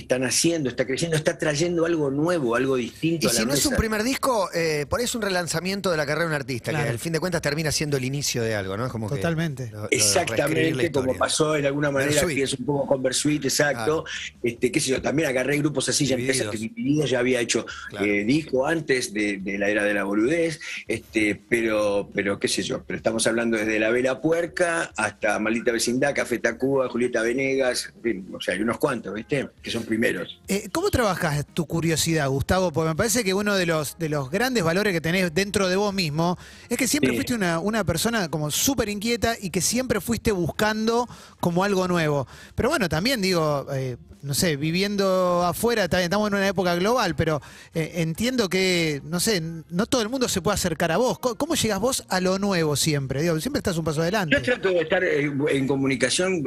está 0.00 0.18
naciendo, 0.18 0.68
está 0.68 0.86
creciendo, 0.86 1.16
está 1.16 1.38
trayendo 1.38 1.86
algo 1.86 2.10
nuevo, 2.10 2.56
algo 2.56 2.76
distinto 2.76 3.26
Y 3.26 3.30
a 3.30 3.32
la 3.32 3.38
si 3.40 3.46
no 3.46 3.54
es 3.54 3.64
un 3.66 3.76
primer 3.76 4.02
disco, 4.02 4.48
eh, 4.52 4.86
por 4.88 4.98
ahí 5.00 5.04
es 5.04 5.14
un 5.14 5.22
relanzamiento 5.22 5.90
de 5.90 5.96
la 5.96 6.04
carrera 6.06 6.24
de 6.24 6.28
un 6.30 6.34
artista, 6.34 6.70
Claro. 6.70 6.84
que 6.86 6.90
al 6.90 6.98
fin 6.98 7.12
de 7.12 7.20
cuentas 7.20 7.40
termina 7.42 7.70
siendo 7.72 7.96
el 7.96 8.04
inicio 8.04 8.42
de 8.42 8.54
algo, 8.54 8.76
¿no? 8.76 8.86
Es 8.86 8.92
como 8.92 9.08
que 9.08 9.16
Totalmente. 9.16 9.70
lo- 9.70 9.82
lo 9.82 9.88
Exactamente, 9.90 10.90
como 10.90 11.16
pasó 11.16 11.52
de 11.52 11.66
alguna 11.66 11.90
manera, 11.90 12.26
que 12.26 12.42
es 12.42 12.52
un 12.54 12.64
poco 12.66 12.86
con 12.86 13.02
Versuit, 13.02 13.44
exacto. 13.44 14.04
Este, 14.42 14.70
qué 14.72 14.80
sé 14.80 14.90
yo, 14.90 15.02
también 15.02 15.28
agarré 15.28 15.58
grupos 15.58 15.88
así, 15.88 16.06
ya 16.06 16.16
empieza 16.16 16.50
que 16.50 16.56
Divididos 16.58 17.10
ya 17.10 17.18
había 17.18 17.40
hecho 17.40 17.66
Claro. 17.88 18.06
eh, 18.06 18.24
disco 18.24 18.66
antes 18.66 19.12
de, 19.12 19.38
de 19.38 19.58
la 19.58 19.68
era 19.68 19.84
de 19.84 19.94
la 19.94 20.04
boludez, 20.04 20.60
este, 20.88 21.40
pero, 21.48 22.08
pero 22.14 22.38
qué 22.38 22.48
sé 22.48 22.62
yo, 22.62 22.82
pero 22.84 22.96
estamos 22.96 23.26
hablando 23.26 23.56
desde 23.56 23.78
La 23.78 23.90
Vela 23.90 24.20
Puerca 24.20 24.92
hasta 24.96 25.38
Maldita 25.38 25.72
Vecindad, 25.72 26.14
Café 26.14 26.38
Tacuba, 26.38 26.88
Julieta 26.88 27.22
Venegas, 27.22 27.92
en 27.96 28.02
fin, 28.02 28.26
o 28.34 28.40
sea, 28.40 28.54
hay 28.54 28.62
unos 28.62 28.78
cuantos, 28.78 29.12
¿viste? 29.14 29.48
Que 29.62 29.70
son 29.70 29.83
primeros. 29.84 30.40
Eh, 30.48 30.68
¿Cómo 30.72 30.90
trabajas 30.90 31.44
tu 31.54 31.66
curiosidad, 31.66 32.28
Gustavo? 32.28 32.72
Porque 32.72 32.88
me 32.90 32.96
parece 32.96 33.24
que 33.24 33.34
uno 33.34 33.54
de 33.54 33.66
los, 33.66 33.98
de 33.98 34.08
los 34.08 34.30
grandes 34.30 34.62
valores 34.64 34.92
que 34.92 35.00
tenés 35.00 35.32
dentro 35.34 35.68
de 35.68 35.76
vos 35.76 35.92
mismo 35.94 36.36
es 36.68 36.76
que 36.78 36.88
siempre 36.88 37.10
Sí. 37.10 37.16
fuiste 37.16 37.34
una, 37.34 37.58
una 37.58 37.84
persona 37.84 38.28
como 38.28 38.50
súper 38.50 38.88
inquieta 38.88 39.36
y 39.40 39.50
que 39.50 39.60
siempre 39.60 40.00
fuiste 40.00 40.32
buscando 40.32 41.08
como 41.40 41.64
algo 41.64 41.86
nuevo. 41.88 42.26
Pero 42.54 42.68
bueno, 42.70 42.88
también 42.88 43.20
digo, 43.22 43.66
eh, 43.72 43.96
no 44.22 44.32
sé, 44.32 44.56
viviendo 44.56 45.42
afuera, 45.44 45.86
también 45.86 46.04
estamos 46.06 46.28
en 46.28 46.34
una 46.36 46.48
época 46.48 46.74
global, 46.76 47.14
pero 47.14 47.42
eh, 47.74 47.92
entiendo 47.96 48.48
que, 48.48 49.02
no 49.04 49.20
sé, 49.20 49.42
no 49.68 49.84
todo 49.84 50.00
el 50.00 50.08
mundo 50.08 50.28
se 50.30 50.40
puede 50.40 50.54
acercar 50.54 50.92
a 50.92 50.96
vos. 50.96 51.18
¿Cómo, 51.18 51.34
cómo 51.34 51.54
llegas 51.56 51.78
vos 51.78 52.04
a 52.08 52.20
lo 52.22 52.38
nuevo 52.38 52.74
siempre? 52.74 53.20
Digo, 53.20 53.38
siempre 53.40 53.58
estás 53.58 53.76
un 53.76 53.84
paso 53.84 54.00
adelante. 54.00 54.34
Yo 54.34 54.42
trato 54.42 54.70
de 54.70 54.80
estar 54.80 55.04
eh, 55.04 55.30
en 55.50 55.66
comunicación, 55.66 56.42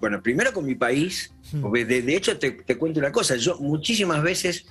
bueno, 0.00 0.22
primero 0.22 0.52
con 0.54 0.64
mi 0.64 0.74
país, 0.74 1.30
Hmm. 1.50 1.62
porque 1.62 1.86
de, 1.86 2.02
de 2.02 2.14
hecho 2.14 2.38
te, 2.38 2.76
te 2.78 2.80
cuento 2.80 3.00
una 3.00 3.10
cosa, 3.10 3.34
yo 3.34 3.58
muchísimas 3.58 4.22
veces 4.22 4.64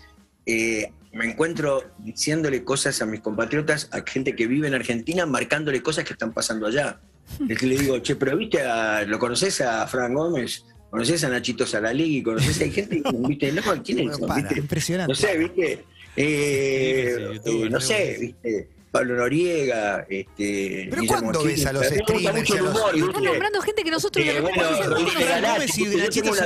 eh, 0.46 0.90
me 1.12 1.26
encuentro 1.30 1.84
diciéndole 2.00 2.64
cosas 2.64 3.02
a 3.02 3.06
mis 3.06 3.20
compatriotas, 3.20 3.90
a 3.92 4.02
gente 4.10 4.34
que 4.34 4.48
vive 4.48 4.68
en 4.70 4.76
Argentina, 4.76 5.26
marcándole 5.26 5.84
cosas 5.84 6.06
que 6.06 6.14
están 6.14 6.34
pasando 6.34 6.68
allá. 6.68 7.02
Es 7.50 7.58
que 7.60 7.66
le 7.68 7.78
digo, 7.78 8.00
che, 8.00 8.16
pero 8.16 8.38
viste, 8.38 8.62
a- 8.62 9.04
¿lo 9.04 9.20
conoces 9.20 9.60
a 9.60 9.86
Fran 9.88 10.14
Gómez? 10.14 10.64
¿Conoces 10.90 11.22
a 11.26 11.30
Nachito 11.30 11.66
Salaligui? 11.68 12.24
¿Conoces? 12.24 12.62
Hay 12.62 12.72
gente 12.72 13.02
que, 13.04 13.12
viste, 13.28 13.52
no, 13.52 13.62
¿quién 13.84 14.00
es? 14.00 14.18
No 14.20 14.26
para. 14.26 14.42
¿Viste? 14.44 14.60
Impresionante. 14.62 15.12
No 15.12 15.16
sé, 15.16 15.38
¿viste? 15.38 15.84
Eh, 16.16 17.14
Sí, 17.18 17.24
sí, 17.28 17.34
youtuber, 17.36 17.68
eh, 17.68 17.70
no 17.70 17.70
¿no? 17.72 17.82
sé, 17.82 18.18
¿viste? 18.22 18.70
Pablo 18.92 19.16
Noriega, 19.16 20.06
este. 20.10 20.88
¿Pero 20.90 21.04
cuándo 21.08 21.44
ves 21.44 21.66
a 21.66 21.74
los 21.74 21.84
Aquiles. 21.86 22.04
Me 22.08 22.14
gusta 22.14 22.32
streamers 22.32 22.50
los 22.50 22.70
humor, 22.76 23.24
nombrando 23.24 23.62
gente 23.62 23.84
que 23.84 23.92
nosotros 23.92 24.26
Eh, 24.26 24.28
de 24.28 24.34
repente 24.42 24.60
bueno, 24.60 24.84
Rodríguez 24.90 25.14
"Bueno, 25.16 25.30
Galati, 25.30 25.82
y 25.84 25.96
Nachito 25.98 26.30
muy 26.30 26.38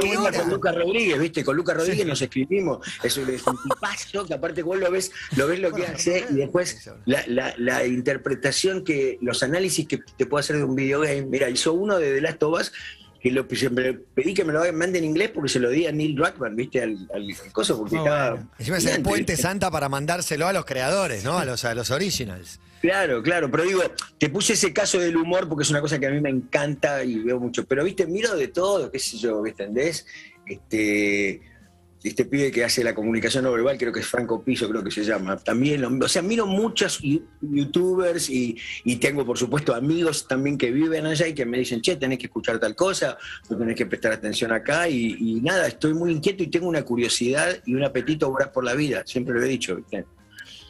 ¿qué 0.00 0.06
linda 0.06 0.20
hora? 0.28 0.38
con 0.40 0.50
Lucas 0.50 0.74
Rodríguez, 0.76 1.18
¿viste? 1.18 1.44
Con 1.44 1.56
Lucas 1.56 1.76
Rodríguez 1.76 2.06
nos 2.06 2.22
escribimos. 2.22 2.86
Es 3.02 3.16
un, 3.16 3.28
es 3.30 3.46
un 3.46 3.56
tipazo 3.62 4.26
que 4.26 4.34
aparte 4.34 4.62
vos 4.62 4.78
lo 4.78 4.90
ves, 4.90 5.10
lo 5.36 5.46
ves 5.48 5.58
lo 5.60 5.72
que 5.72 5.86
hace 5.86 6.24
y 6.30 6.34
después 6.34 6.88
la, 7.06 7.24
la- 7.26 7.54
la 7.58 7.84
interpretación 7.86 8.84
que, 8.84 9.18
los 9.20 9.42
análisis 9.42 9.86
que 9.88 9.98
te 10.16 10.26
puedo 10.26 10.40
hacer 10.40 10.56
de 10.56 10.64
un 10.64 10.74
videogame. 10.76 11.22
Mira, 11.26 11.50
hizo 11.50 11.72
uno 11.72 11.98
de 11.98 12.14
The 12.14 12.20
Last 12.20 12.42
of 12.42 12.60
Us 12.60 12.72
que 13.20 13.30
lo 13.30 13.46
siempre 13.50 13.94
pedí 14.14 14.32
que 14.34 14.44
me 14.44 14.52
lo 14.52 14.72
mande 14.72 14.98
en 14.98 15.04
inglés 15.04 15.30
porque 15.34 15.48
se 15.48 15.58
lo 15.58 15.70
di 15.70 15.86
a 15.86 15.92
Neil 15.92 16.14
Druckmann, 16.14 16.54
¿viste? 16.54 16.82
Al, 16.82 17.08
al 17.12 17.52
coso, 17.52 17.76
porque 17.76 17.96
Muy 17.96 18.04
estaba. 18.06 18.30
bueno. 18.30 18.50
Encima 18.58 18.78
es 18.78 18.86
el 18.86 19.02
puente 19.02 19.36
santa 19.36 19.70
para 19.70 19.88
mandárselo 19.88 20.46
a 20.46 20.52
los 20.52 20.64
creadores, 20.64 21.24
¿no? 21.24 21.38
A 21.38 21.44
los, 21.44 21.64
a 21.64 21.74
los 21.74 21.90
originals. 21.90 22.60
Claro, 22.80 23.22
claro, 23.24 23.50
pero 23.50 23.64
digo, 23.64 23.82
te 24.18 24.28
puse 24.28 24.52
ese 24.52 24.72
caso 24.72 25.00
del 25.00 25.16
humor 25.16 25.48
porque 25.48 25.64
es 25.64 25.70
una 25.70 25.80
cosa 25.80 25.98
que 25.98 26.06
a 26.06 26.10
mí 26.10 26.20
me 26.20 26.30
encanta 26.30 27.02
y 27.02 27.18
veo 27.18 27.40
mucho. 27.40 27.66
Pero, 27.66 27.82
viste, 27.82 28.06
miro 28.06 28.36
de 28.36 28.48
todo, 28.48 28.90
qué 28.92 29.00
sé 29.00 29.18
yo, 29.18 29.42
¿me 29.42 29.50
entendés? 29.50 30.06
Este, 30.46 31.40
este 32.02 32.24
pibe 32.24 32.50
que 32.50 32.64
hace 32.64 32.84
la 32.84 32.94
comunicación 32.94 33.44
no 33.44 33.52
verbal, 33.52 33.76
creo 33.76 33.92
que 33.92 34.00
es 34.00 34.06
Franco 34.06 34.42
Piso, 34.42 34.68
creo 34.68 34.84
que 34.84 34.90
se 34.90 35.04
llama. 35.04 35.36
También, 35.36 35.84
o 35.84 36.08
sea, 36.08 36.22
miro 36.22 36.46
muchos 36.46 37.00
youtubers 37.40 38.30
y, 38.30 38.56
y 38.84 38.96
tengo, 38.96 39.26
por 39.26 39.38
supuesto, 39.38 39.74
amigos 39.74 40.28
también 40.28 40.56
que 40.56 40.70
viven 40.70 41.06
allá 41.06 41.26
y 41.26 41.34
que 41.34 41.44
me 41.44 41.58
dicen, 41.58 41.80
che, 41.80 41.96
tenés 41.96 42.18
que 42.18 42.26
escuchar 42.26 42.58
tal 42.58 42.74
cosa, 42.74 43.18
o 43.48 43.56
tenés 43.56 43.76
que 43.76 43.86
prestar 43.86 44.12
atención 44.12 44.52
acá. 44.52 44.88
Y, 44.88 45.16
y 45.18 45.40
nada, 45.40 45.66
estoy 45.66 45.94
muy 45.94 46.12
inquieto 46.12 46.42
y 46.42 46.48
tengo 46.48 46.68
una 46.68 46.82
curiosidad 46.82 47.62
y 47.66 47.74
un 47.74 47.84
apetito 47.84 48.30
voraz 48.30 48.48
por 48.48 48.64
la 48.64 48.74
vida, 48.74 49.02
siempre 49.04 49.34
lo 49.34 49.42
he 49.42 49.48
dicho, 49.48 49.76
¿viste? 49.76 50.04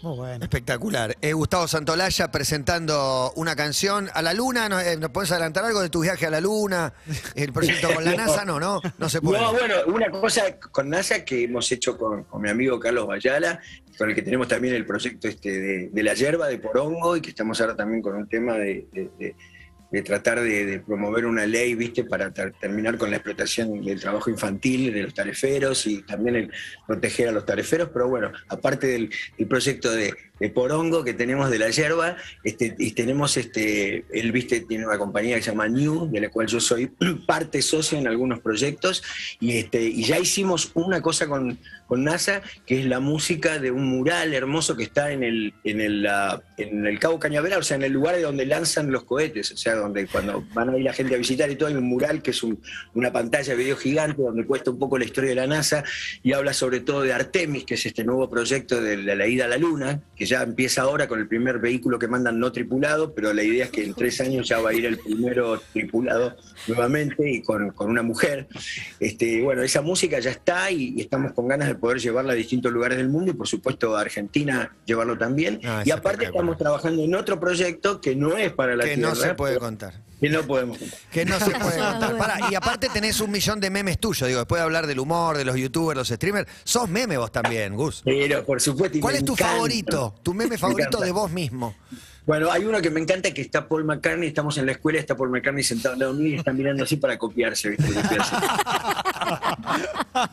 Muy 0.03 0.17
bueno. 0.17 0.45
Espectacular. 0.45 1.17
Eh, 1.21 1.33
Gustavo 1.33 1.67
Santolaya 1.67 2.31
presentando 2.31 3.33
una 3.35 3.57
canción 3.57 4.09
a 4.15 4.23
la 4.23 4.33
luna. 4.33 4.69
¿No, 4.69 4.79
eh, 4.79 4.97
¿nos 4.97 5.11
puedes 5.11 5.31
adelantar 5.33 5.65
algo 5.65 5.81
de 5.83 5.89
tu 5.89 6.01
viaje 6.03 6.27
a 6.27 6.31
la 6.31 6.41
luna? 6.41 6.93
El 7.35 7.53
proyecto 7.53 7.93
con 7.93 8.05
la 8.05 8.15
NASA, 8.17 8.45
no, 8.45 8.61
no, 8.61 8.81
no 8.97 9.09
se 9.09 9.21
puede. 9.21 9.41
No, 9.43 9.53
bueno, 9.53 9.75
una 9.87 10.09
cosa 10.11 10.57
con 10.71 10.89
NASA 10.89 11.25
que 11.25 11.45
hemos 11.45 11.71
hecho 11.73 11.99
con, 11.99 12.25
con 12.25 12.41
mi 12.41 12.49
amigo 12.49 12.79
Carlos 12.79 13.07
Bayala, 13.09 13.61
con 13.97 14.09
el 14.11 14.15
que 14.15 14.23
tenemos 14.23 14.47
también 14.47 14.75
el 14.75 14.87
proyecto 14.87 15.27
este 15.27 15.51
de, 15.61 15.89
de 15.89 16.03
la 16.05 16.15
yerba 16.15 16.47
de 16.47 16.59
Porongo 16.59 17.17
y 17.17 17.21
que 17.21 17.31
estamos 17.31 17.61
ahora 17.61 17.75
también 17.75 18.01
con 18.01 18.15
un 18.15 18.29
tema 18.29 18.55
de, 18.55 18.87
de- 18.93 19.11
de- 19.19 19.37
de 19.91 20.03
tratar 20.03 20.41
de, 20.41 20.81
promover 20.81 21.25
una 21.25 21.47
ley, 21.47 21.75
viste, 21.75 22.05
para 22.05 22.31
ter- 22.31 22.53
terminar 22.61 22.99
con 22.99 23.11
la 23.11 23.17
explotación 23.17 23.83
del 23.83 23.99
trabajo 24.01 24.29
infantil 24.31 24.93
de 24.93 25.03
los 25.05 25.15
tareferos 25.15 25.87
y 25.87 26.03
también 26.03 26.37
el 26.37 26.53
proteger 26.87 27.29
a 27.29 27.33
los 27.33 27.47
tareferos, 27.47 27.89
pero 27.93 28.09
bueno, 28.09 28.31
aparte 28.49 28.87
del 28.87 29.11
proyecto 29.49 29.91
de, 29.91 30.13
de 30.41 30.51
Porongo 30.51 31.05
que 31.05 31.15
tenemos 31.15 31.51
de 31.51 31.59
la 31.59 31.71
yerba, 31.71 32.17
este, 32.45 32.75
y 32.79 32.93
tenemos 32.93 33.37
este, 33.37 34.05
él 34.13 34.33
viste, 34.33 34.61
tiene 34.61 34.87
una 34.87 34.99
compañía 34.99 35.37
que 35.37 35.43
se 35.43 35.51
llama 35.51 35.69
New, 35.69 36.11
de 36.11 36.21
la 36.21 36.29
cual 36.31 36.47
yo 36.47 36.61
soy 36.61 36.87
parte 37.27 37.63
socio 37.63 37.99
en 37.99 38.07
algunos 38.09 38.41
proyectos, 38.41 39.03
y 39.41 39.59
este, 39.59 39.83
y 39.83 40.05
ya 40.05 40.19
hicimos 40.19 40.71
una 40.75 41.01
cosa 41.03 41.27
con, 41.27 41.59
con 41.87 42.05
NASA, 42.05 42.43
que 42.67 42.81
es 42.81 42.87
la 42.87 43.01
música 43.01 43.59
de 43.59 43.71
un 43.71 43.85
mural 43.87 44.35
hermoso 44.35 44.77
que 44.77 44.85
está 44.85 45.11
en 45.13 45.23
el, 45.23 45.55
en 45.65 45.81
el, 45.81 46.07
ah, 46.07 46.43
en 46.57 46.87
el 46.87 46.99
Cabo 46.99 47.19
Cañaveral, 47.19 47.61
o 47.61 47.63
sea, 47.63 47.77
en 47.77 47.83
el 47.85 47.93
lugar 47.93 48.17
de 48.17 48.23
donde 48.23 48.47
lanzan 48.47 48.91
los 48.93 49.05
cohetes, 49.05 49.51
o 49.53 49.57
sea, 49.57 49.75
donde 49.75 50.07
cuando 50.07 50.45
van 50.55 50.71
a 50.71 50.77
ir 50.79 50.85
la 50.85 50.93
gente 50.93 51.15
a 51.15 51.19
visitar 51.19 51.51
y 51.51 51.57
todo, 51.57 51.69
hay 51.69 51.75
un 51.75 51.85
mural 51.85 52.23
que 52.23 52.31
es 52.31 52.43
un- 52.43 52.61
una 52.95 53.13
pantalla 53.13 53.53
de 53.55 53.59
video 53.63 53.77
gigante 53.77 54.23
donde 54.23 54.45
cuesta 54.45 54.71
un 54.71 54.79
poco 54.79 54.99
la 54.99 55.05
historia 55.05 55.31
de 55.31 55.37
la 55.37 55.47
NASA 55.47 55.83
y 56.23 56.33
habla 56.33 56.53
sobre 56.53 56.81
todo 56.81 57.03
de 57.03 57.13
Artemis, 57.13 57.65
que 57.65 57.75
es 57.75 57.87
este 57.87 58.05
nuevo 58.05 58.29
proyecto 58.29 58.81
de 58.81 58.97
la, 58.97 59.15
la 59.15 59.27
ida 59.27 59.47
a 59.47 59.49
la 59.49 59.57
Luna, 59.57 60.01
que 60.17 60.27
ya 60.29 60.43
empieza 60.43 60.83
ahora 60.83 61.09
con 61.09 61.19
el 61.19 61.27
primer 61.27 61.59
vehículo 61.59 61.99
que 61.99 62.09
mandan 62.09 62.39
no 62.39 62.53
tripulado, 62.53 63.15
pero 63.15 63.33
la 63.33 63.43
idea 63.43 63.65
es 63.65 63.71
que 63.71 63.85
en 63.85 63.95
tres 63.95 64.21
años 64.21 64.49
ya 64.49 64.61
va 64.61 64.71
a 64.71 64.75
ir 64.75 64.87
el 64.87 64.99
primero 64.99 65.61
tripulado 65.73 66.37
nuevamente 66.67 67.31
y 67.31 67.43
con, 67.43 67.71
con 67.71 67.91
una 67.91 68.03
mujer. 68.03 68.49
Este, 69.01 69.43
bueno, 69.43 69.63
esa 69.63 69.83
música 69.83 70.19
ya 70.21 70.31
está 70.31 70.71
y, 70.71 70.95
y 70.97 71.01
estamos 71.01 71.33
con 71.33 71.49
ganas 71.49 71.69
de 71.69 71.75
poder 71.75 71.99
llevarla 71.99 72.33
a 72.33 72.37
distintos 72.37 72.73
lugares 72.73 72.99
del 72.99 73.09
mundo 73.09 73.31
y 73.31 73.35
por 73.35 73.49
supuesto 73.49 73.97
a 73.97 74.01
Argentina 74.01 74.77
llevarlo 74.85 75.17
también. 75.19 75.61
Ah, 75.65 75.81
es 75.83 75.89
y 75.89 75.91
aparte 75.91 76.27
estamos 76.27 76.57
trabajando 76.57 77.03
en 77.03 77.15
otro 77.15 77.41
proyecto 77.41 78.01
que 78.01 78.15
no 78.15 78.37
es 78.37 78.53
para 78.53 78.77
la 78.77 78.85
Que 78.85 78.97
no 78.97 79.15
se 79.15 79.35
puede 79.35 79.55
pero 79.55 79.67
contar. 79.67 79.95
Que 80.21 80.29
no 80.29 80.43
podemos 80.43 80.79
contar. 80.79 80.99
Que 81.13 81.25
no 81.25 81.39
se 81.39 81.51
puede 81.59 81.79
contar. 81.79 82.17
Pará, 82.19 82.39
y 82.51 82.55
aparte 82.55 82.89
tenés 82.93 83.21
un 83.21 83.31
millón 83.31 83.61
de 83.61 83.71
memes 83.71 83.99
tuyos, 83.99 84.27
digo, 84.29 84.41
después 84.41 84.59
de 84.61 84.65
hablar 84.65 84.87
del 84.87 84.99
humor, 84.99 85.37
de 85.37 85.45
los 85.45 85.57
youtubers, 85.57 85.97
los 85.97 86.09
streamers, 86.09 86.49
sos 86.65 86.89
meme 86.89 87.17
vos 87.17 87.31
también, 87.31 87.75
Gus. 87.77 88.03
Pero 88.05 88.45
por 88.45 88.61
supuesto. 88.61 88.99
y 88.99 89.01
¿Cuál 89.01 89.15
me 89.15 89.19
es 89.21 89.25
tu 89.25 89.33
encanta. 89.35 89.53
favorito? 89.55 90.15
Tu 90.23 90.35
meme 90.35 90.51
Me 90.51 90.59
favorito 90.59 90.99
de 91.01 91.13
vos 91.13 91.31
mismo. 91.31 91.75
Bueno, 92.27 92.51
hay 92.51 92.63
uno 92.67 92.83
que 92.83 92.91
me 92.91 93.01
encanta 93.01 93.33
que 93.33 93.41
está 93.41 93.67
Paul 93.67 93.85
McCartney, 93.85 94.29
estamos 94.29 94.59
en 94.59 94.67
la 94.67 94.73
escuela, 94.73 94.99
está 94.99 95.17
Paul 95.17 95.31
McCartney 95.31 95.65
sentado 95.65 95.95
al 95.95 96.01
lado 96.01 96.13
mío 96.13 96.29
y 96.29 96.35
está 96.35 96.53
mirando 96.53 96.85
así 96.85 96.97
para 96.97 97.17
copiarse, 97.17 97.71
¿viste? 97.71 97.89
Lo 97.91 98.03
que 98.07 98.17
hace. 98.19 98.37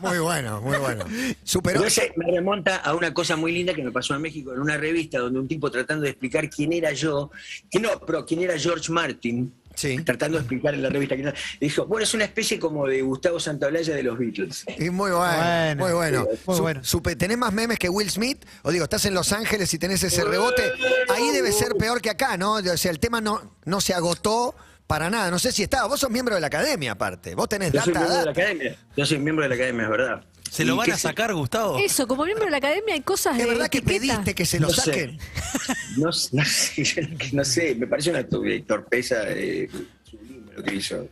Muy 0.00 0.18
bueno, 0.18 0.60
muy 0.60 0.76
bueno. 0.76 1.04
Superó. 1.42 1.76
Pero 1.80 1.86
ese 1.88 2.12
me 2.16 2.30
remonta 2.30 2.76
a 2.76 2.94
una 2.94 3.14
cosa 3.14 3.36
muy 3.36 3.52
linda 3.52 3.72
que 3.72 3.82
me 3.82 3.92
pasó 3.92 4.14
en 4.14 4.20
México 4.22 4.52
en 4.52 4.60
una 4.60 4.76
revista 4.76 5.18
donde 5.20 5.38
un 5.40 5.48
tipo 5.48 5.70
tratando 5.70 6.02
de 6.04 6.10
explicar 6.10 6.50
quién 6.50 6.72
era 6.74 6.92
yo, 6.92 7.30
que 7.70 7.80
no, 7.80 7.88
pero 8.06 8.26
quién 8.26 8.42
era 8.42 8.58
George 8.58 8.92
Martin, 8.92 9.52
Sí. 9.76 9.96
tratando 10.02 10.38
de 10.38 10.42
explicar 10.42 10.74
en 10.74 10.82
la 10.82 10.88
revista 10.88 11.14
quién 11.14 11.28
era, 11.28 11.36
dijo, 11.60 11.86
bueno, 11.86 12.02
es 12.04 12.12
una 12.14 12.24
especie 12.24 12.58
como 12.58 12.86
de 12.86 13.02
Gustavo 13.02 13.38
Santaolalla 13.38 13.94
de 13.94 14.02
los 14.02 14.18
Beatles. 14.18 14.64
Y 14.78 14.90
muy 14.90 15.10
bueno, 15.12 15.36
Bueno, 15.36 15.84
muy 15.84 15.92
bueno. 15.92 16.28
muy 16.46 16.56
Su- 16.56 16.62
bueno. 16.62 16.80
supe- 16.82 17.16
¿Tenés 17.16 17.38
más 17.38 17.52
memes 17.52 17.78
que 17.78 17.88
Will 17.88 18.10
Smith? 18.10 18.44
O 18.62 18.72
digo, 18.72 18.84
estás 18.84 19.04
en 19.04 19.14
Los 19.14 19.32
Ángeles 19.32 19.72
y 19.74 19.78
tenés 19.78 20.02
ese 20.02 20.24
rebote. 20.24 20.72
Ahí 21.14 21.30
debe 21.30 21.52
ser 21.52 21.74
peor 21.76 22.00
que 22.00 22.10
acá, 22.10 22.36
¿no? 22.36 22.54
O 22.54 22.76
sea, 22.76 22.90
el 22.90 22.98
tema 22.98 23.20
no, 23.20 23.56
no 23.64 23.80
se 23.80 23.94
agotó 23.94 24.54
para 24.86 25.10
nada. 25.10 25.30
No 25.30 25.38
sé 25.38 25.52
si 25.52 25.62
estaba. 25.62 25.86
Vos 25.88 26.00
sos 26.00 26.10
miembro 26.10 26.34
de 26.34 26.40
la 26.40 26.46
academia, 26.46 26.92
aparte. 26.92 27.34
Vos 27.34 27.48
tenés 27.48 27.72
Yo 27.72 27.82
soy 27.82 27.92
data, 27.92 28.06
miembro 28.06 28.18
de 28.20 28.24
la 28.24 28.30
academia. 28.32 28.76
Yo 28.96 29.04
soy 29.06 29.18
miembro 29.18 29.42
de 29.42 29.48
la 29.50 29.54
academia, 29.56 29.82
es 29.84 29.90
verdad. 29.90 30.24
¿Se 30.50 30.64
lo 30.64 30.74
¿Y 30.74 30.78
van 30.78 30.92
a 30.92 30.96
sacar, 30.98 31.34
Gustavo? 31.34 31.78
Eso, 31.78 32.06
como 32.06 32.24
miembro 32.24 32.44
de 32.46 32.50
la 32.50 32.56
academia 32.58 32.94
hay 32.94 33.00
cosas 33.02 33.36
de 33.36 33.42
¿Es 33.42 33.48
verdad 33.48 33.68
que 33.68 33.78
etiqueta. 33.78 34.00
pediste 34.00 34.34
que 34.34 34.46
se 34.46 34.60
lo 34.60 34.68
No 34.68 34.72
saquen? 34.74 35.18
No, 35.96 36.12
sé- 36.12 36.30
no 36.36 36.44
sé, 36.44 36.84
yo 36.84 37.02
no 37.32 37.44
sé, 37.44 37.74
me 37.74 37.86
parece 37.86 38.10
una 38.10 38.26
to- 38.26 38.42
torpeza 38.66 39.22
eh, 39.28 39.68
sublime 40.04 40.52
lo 40.56 40.62
que 40.62 40.74
hizo. 40.74 41.08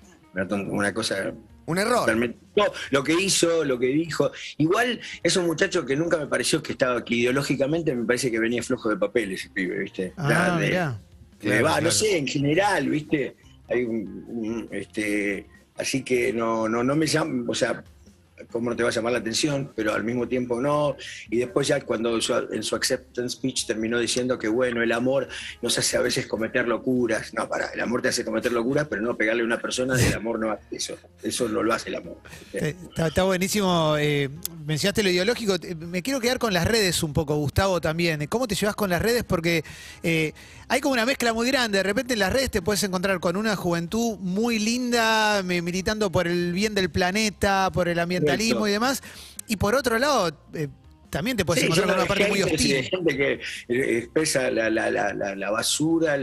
Una, 0.70 0.92
cosa 0.92 1.32
Un 1.66 1.78
error. 1.78 2.16
No, 2.56 2.64
lo 2.90 3.04
que 3.04 3.12
hizo, 3.14 3.64
lo 3.64 3.78
que 3.78 3.86
dijo. 3.86 4.30
Igual 4.58 5.00
es 5.22 5.36
un 5.36 5.46
muchacho 5.46 5.86
que 5.86 5.94
nunca 5.96 6.16
me 6.18 6.26
pareció 6.26 6.62
que 6.62 6.72
estaba, 6.72 7.04
que 7.04 7.14
ideológicamente 7.14 7.94
me 7.94 8.04
parece 8.04 8.30
que 8.30 8.38
venía 8.40 8.62
flojo 8.62 8.90
de 8.90 8.96
papel 8.96 9.32
ese 9.32 9.48
pibe, 9.50 9.78
¿viste? 9.78 10.12
Ah, 10.16 10.58
de- 10.58 10.66
mirá. 10.66 10.90
de- 10.90 11.04
Claro, 11.48 11.64
va, 11.64 11.70
claro. 11.72 11.84
no 11.84 11.90
sé, 11.92 12.16
en 12.18 12.26
general, 12.26 12.88
¿viste? 12.88 13.36
Hay 13.68 13.84
un, 13.84 14.24
un- 14.28 14.68
este, 14.72 15.46
así 15.76 16.02
que 16.02 16.32
no, 16.32 16.68
no, 16.68 16.82
no 16.84 16.96
me 16.96 17.06
llama, 17.06 17.44
o 17.48 17.54
sea, 17.54 17.82
cómo 18.50 18.70
no 18.70 18.76
te 18.76 18.82
va 18.82 18.88
a 18.88 18.92
llamar 18.92 19.12
la 19.12 19.18
atención, 19.18 19.72
pero 19.74 19.94
al 19.94 20.04
mismo 20.04 20.26
tiempo 20.26 20.60
no. 20.60 20.96
Y 21.30 21.38
después 21.38 21.68
ya 21.68 21.80
cuando 21.80 22.14
en 22.16 22.62
su 22.62 22.76
acceptance 22.76 23.36
speech 23.36 23.66
terminó 23.66 23.98
diciendo 23.98 24.38
que 24.38 24.48
bueno, 24.48 24.82
el 24.82 24.92
amor 24.92 25.28
nos 25.62 25.78
hace 25.78 25.96
a 25.96 26.00
veces 26.00 26.26
cometer 26.26 26.66
locuras. 26.68 27.32
No, 27.34 27.48
para, 27.48 27.66
el 27.68 27.80
amor 27.80 28.02
te 28.02 28.08
hace 28.08 28.24
cometer 28.24 28.52
locuras, 28.52 28.86
pero 28.88 29.02
no 29.02 29.16
pegarle 29.16 29.42
a 29.42 29.46
una 29.46 29.60
persona, 29.60 29.94
el 30.00 30.14
amor 30.14 30.38
no 30.38 30.50
hace 30.50 30.76
eso. 30.76 30.96
Eso 31.22 31.48
no 31.48 31.62
lo 31.62 31.72
hace 31.72 31.88
el 31.90 31.96
amor. 31.96 32.18
Eh, 32.52 32.74
Está, 32.96 33.22
buenísimo. 33.22 33.96
eh, 33.98 34.28
mencionaste 34.64 35.02
lo 35.02 35.10
ideológico. 35.10 35.54
Eh, 35.62 35.74
Me 35.74 36.02
quiero 36.02 36.20
quedar 36.20 36.38
con 36.38 36.52
las 36.52 36.66
redes 36.66 37.02
un 37.02 37.12
poco, 37.12 37.36
Gustavo, 37.36 37.80
también. 37.80 38.26
¿Cómo 38.26 38.48
te 38.48 38.54
llevas 38.54 38.74
con 38.74 38.90
las 38.90 39.00
redes? 39.00 39.24
Porque 39.24 39.64
hay 40.68 40.80
como 40.80 40.94
una 40.94 41.06
mezcla 41.06 41.32
muy 41.32 41.48
grande. 41.48 41.78
De 41.78 41.84
repente 41.84 42.14
en 42.14 42.20
las 42.20 42.32
redes 42.32 42.50
te 42.50 42.62
puedes 42.62 42.82
encontrar 42.82 43.20
con 43.20 43.36
una 43.36 43.56
juventud 43.56 44.18
muy 44.18 44.58
linda, 44.58 45.42
militando 45.42 46.10
por 46.10 46.26
el 46.26 46.52
bien 46.52 46.74
del 46.74 46.90
planeta, 46.90 47.70
por 47.72 47.88
el 47.88 47.98
ambientalismo 48.24 48.60
Correcto. 48.60 48.68
y 48.68 48.72
demás. 48.72 49.02
Y 49.46 49.56
por 49.56 49.74
otro 49.74 49.98
lado, 49.98 50.36
eh, 50.54 50.68
también 51.10 51.36
te 51.36 51.44
puedes 51.44 51.60
Sí, 51.62 51.66
encontrar 51.66 51.88
con 51.88 51.98
una 51.98 52.08
parte 52.08 52.28
muy 52.28 52.42
hostil. 52.42 52.82
gente 52.84 53.16
que 53.16 53.32
eh, 53.68 53.98
expresa 53.98 54.50
la, 54.50 54.70
la, 54.70 54.90
la, 54.90 55.12
la, 55.14 55.36
la 55.36 55.50
basura, 55.50 56.16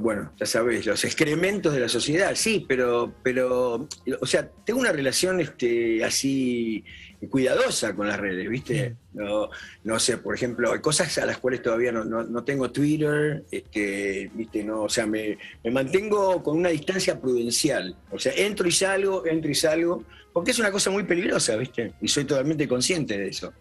bueno, 0.00 0.32
ya 0.38 0.46
los 0.86 1.04
excrementos 1.04 1.72
de 1.74 1.80
la 1.80 1.88
sociedad, 1.88 2.32
sí, 2.34 2.64
pero, 2.66 3.14
pero, 3.22 3.86
o 4.20 4.26
sea, 4.26 4.48
tengo 4.64 4.80
una 4.80 4.92
relación 4.92 5.40
este, 5.40 6.02
así 6.04 6.84
cuidadosa 7.28 7.94
con 7.94 8.08
las 8.08 8.18
redes, 8.18 8.48
¿viste? 8.48 8.96
No, 9.12 9.48
no 9.84 9.98
sé, 10.00 10.18
por 10.18 10.34
ejemplo, 10.34 10.72
hay 10.72 10.80
cosas 10.80 11.16
a 11.18 11.26
las 11.26 11.38
cuales 11.38 11.62
todavía 11.62 11.92
no, 11.92 12.04
no, 12.04 12.22
no 12.24 12.44
tengo 12.44 12.70
Twitter, 12.70 13.44
este, 13.50 14.30
¿viste? 14.34 14.64
No, 14.64 14.82
o 14.82 14.88
sea, 14.88 15.06
me, 15.06 15.38
me 15.62 15.70
mantengo 15.70 16.42
con 16.42 16.56
una 16.58 16.70
distancia 16.70 17.20
prudencial. 17.20 17.96
O 18.10 18.18
sea, 18.18 18.32
entro 18.34 18.66
y 18.66 18.72
salgo, 18.72 19.26
entro 19.26 19.50
y 19.50 19.54
salgo, 19.54 20.04
porque 20.32 20.50
es 20.50 20.58
una 20.58 20.70
cosa 20.72 20.90
muy 20.90 21.04
peligrosa, 21.04 21.56
¿viste? 21.56 21.92
Y 22.00 22.08
soy 22.08 22.24
totalmente 22.24 22.66
consciente 22.66 23.18
de 23.18 23.28
eso. 23.28 23.52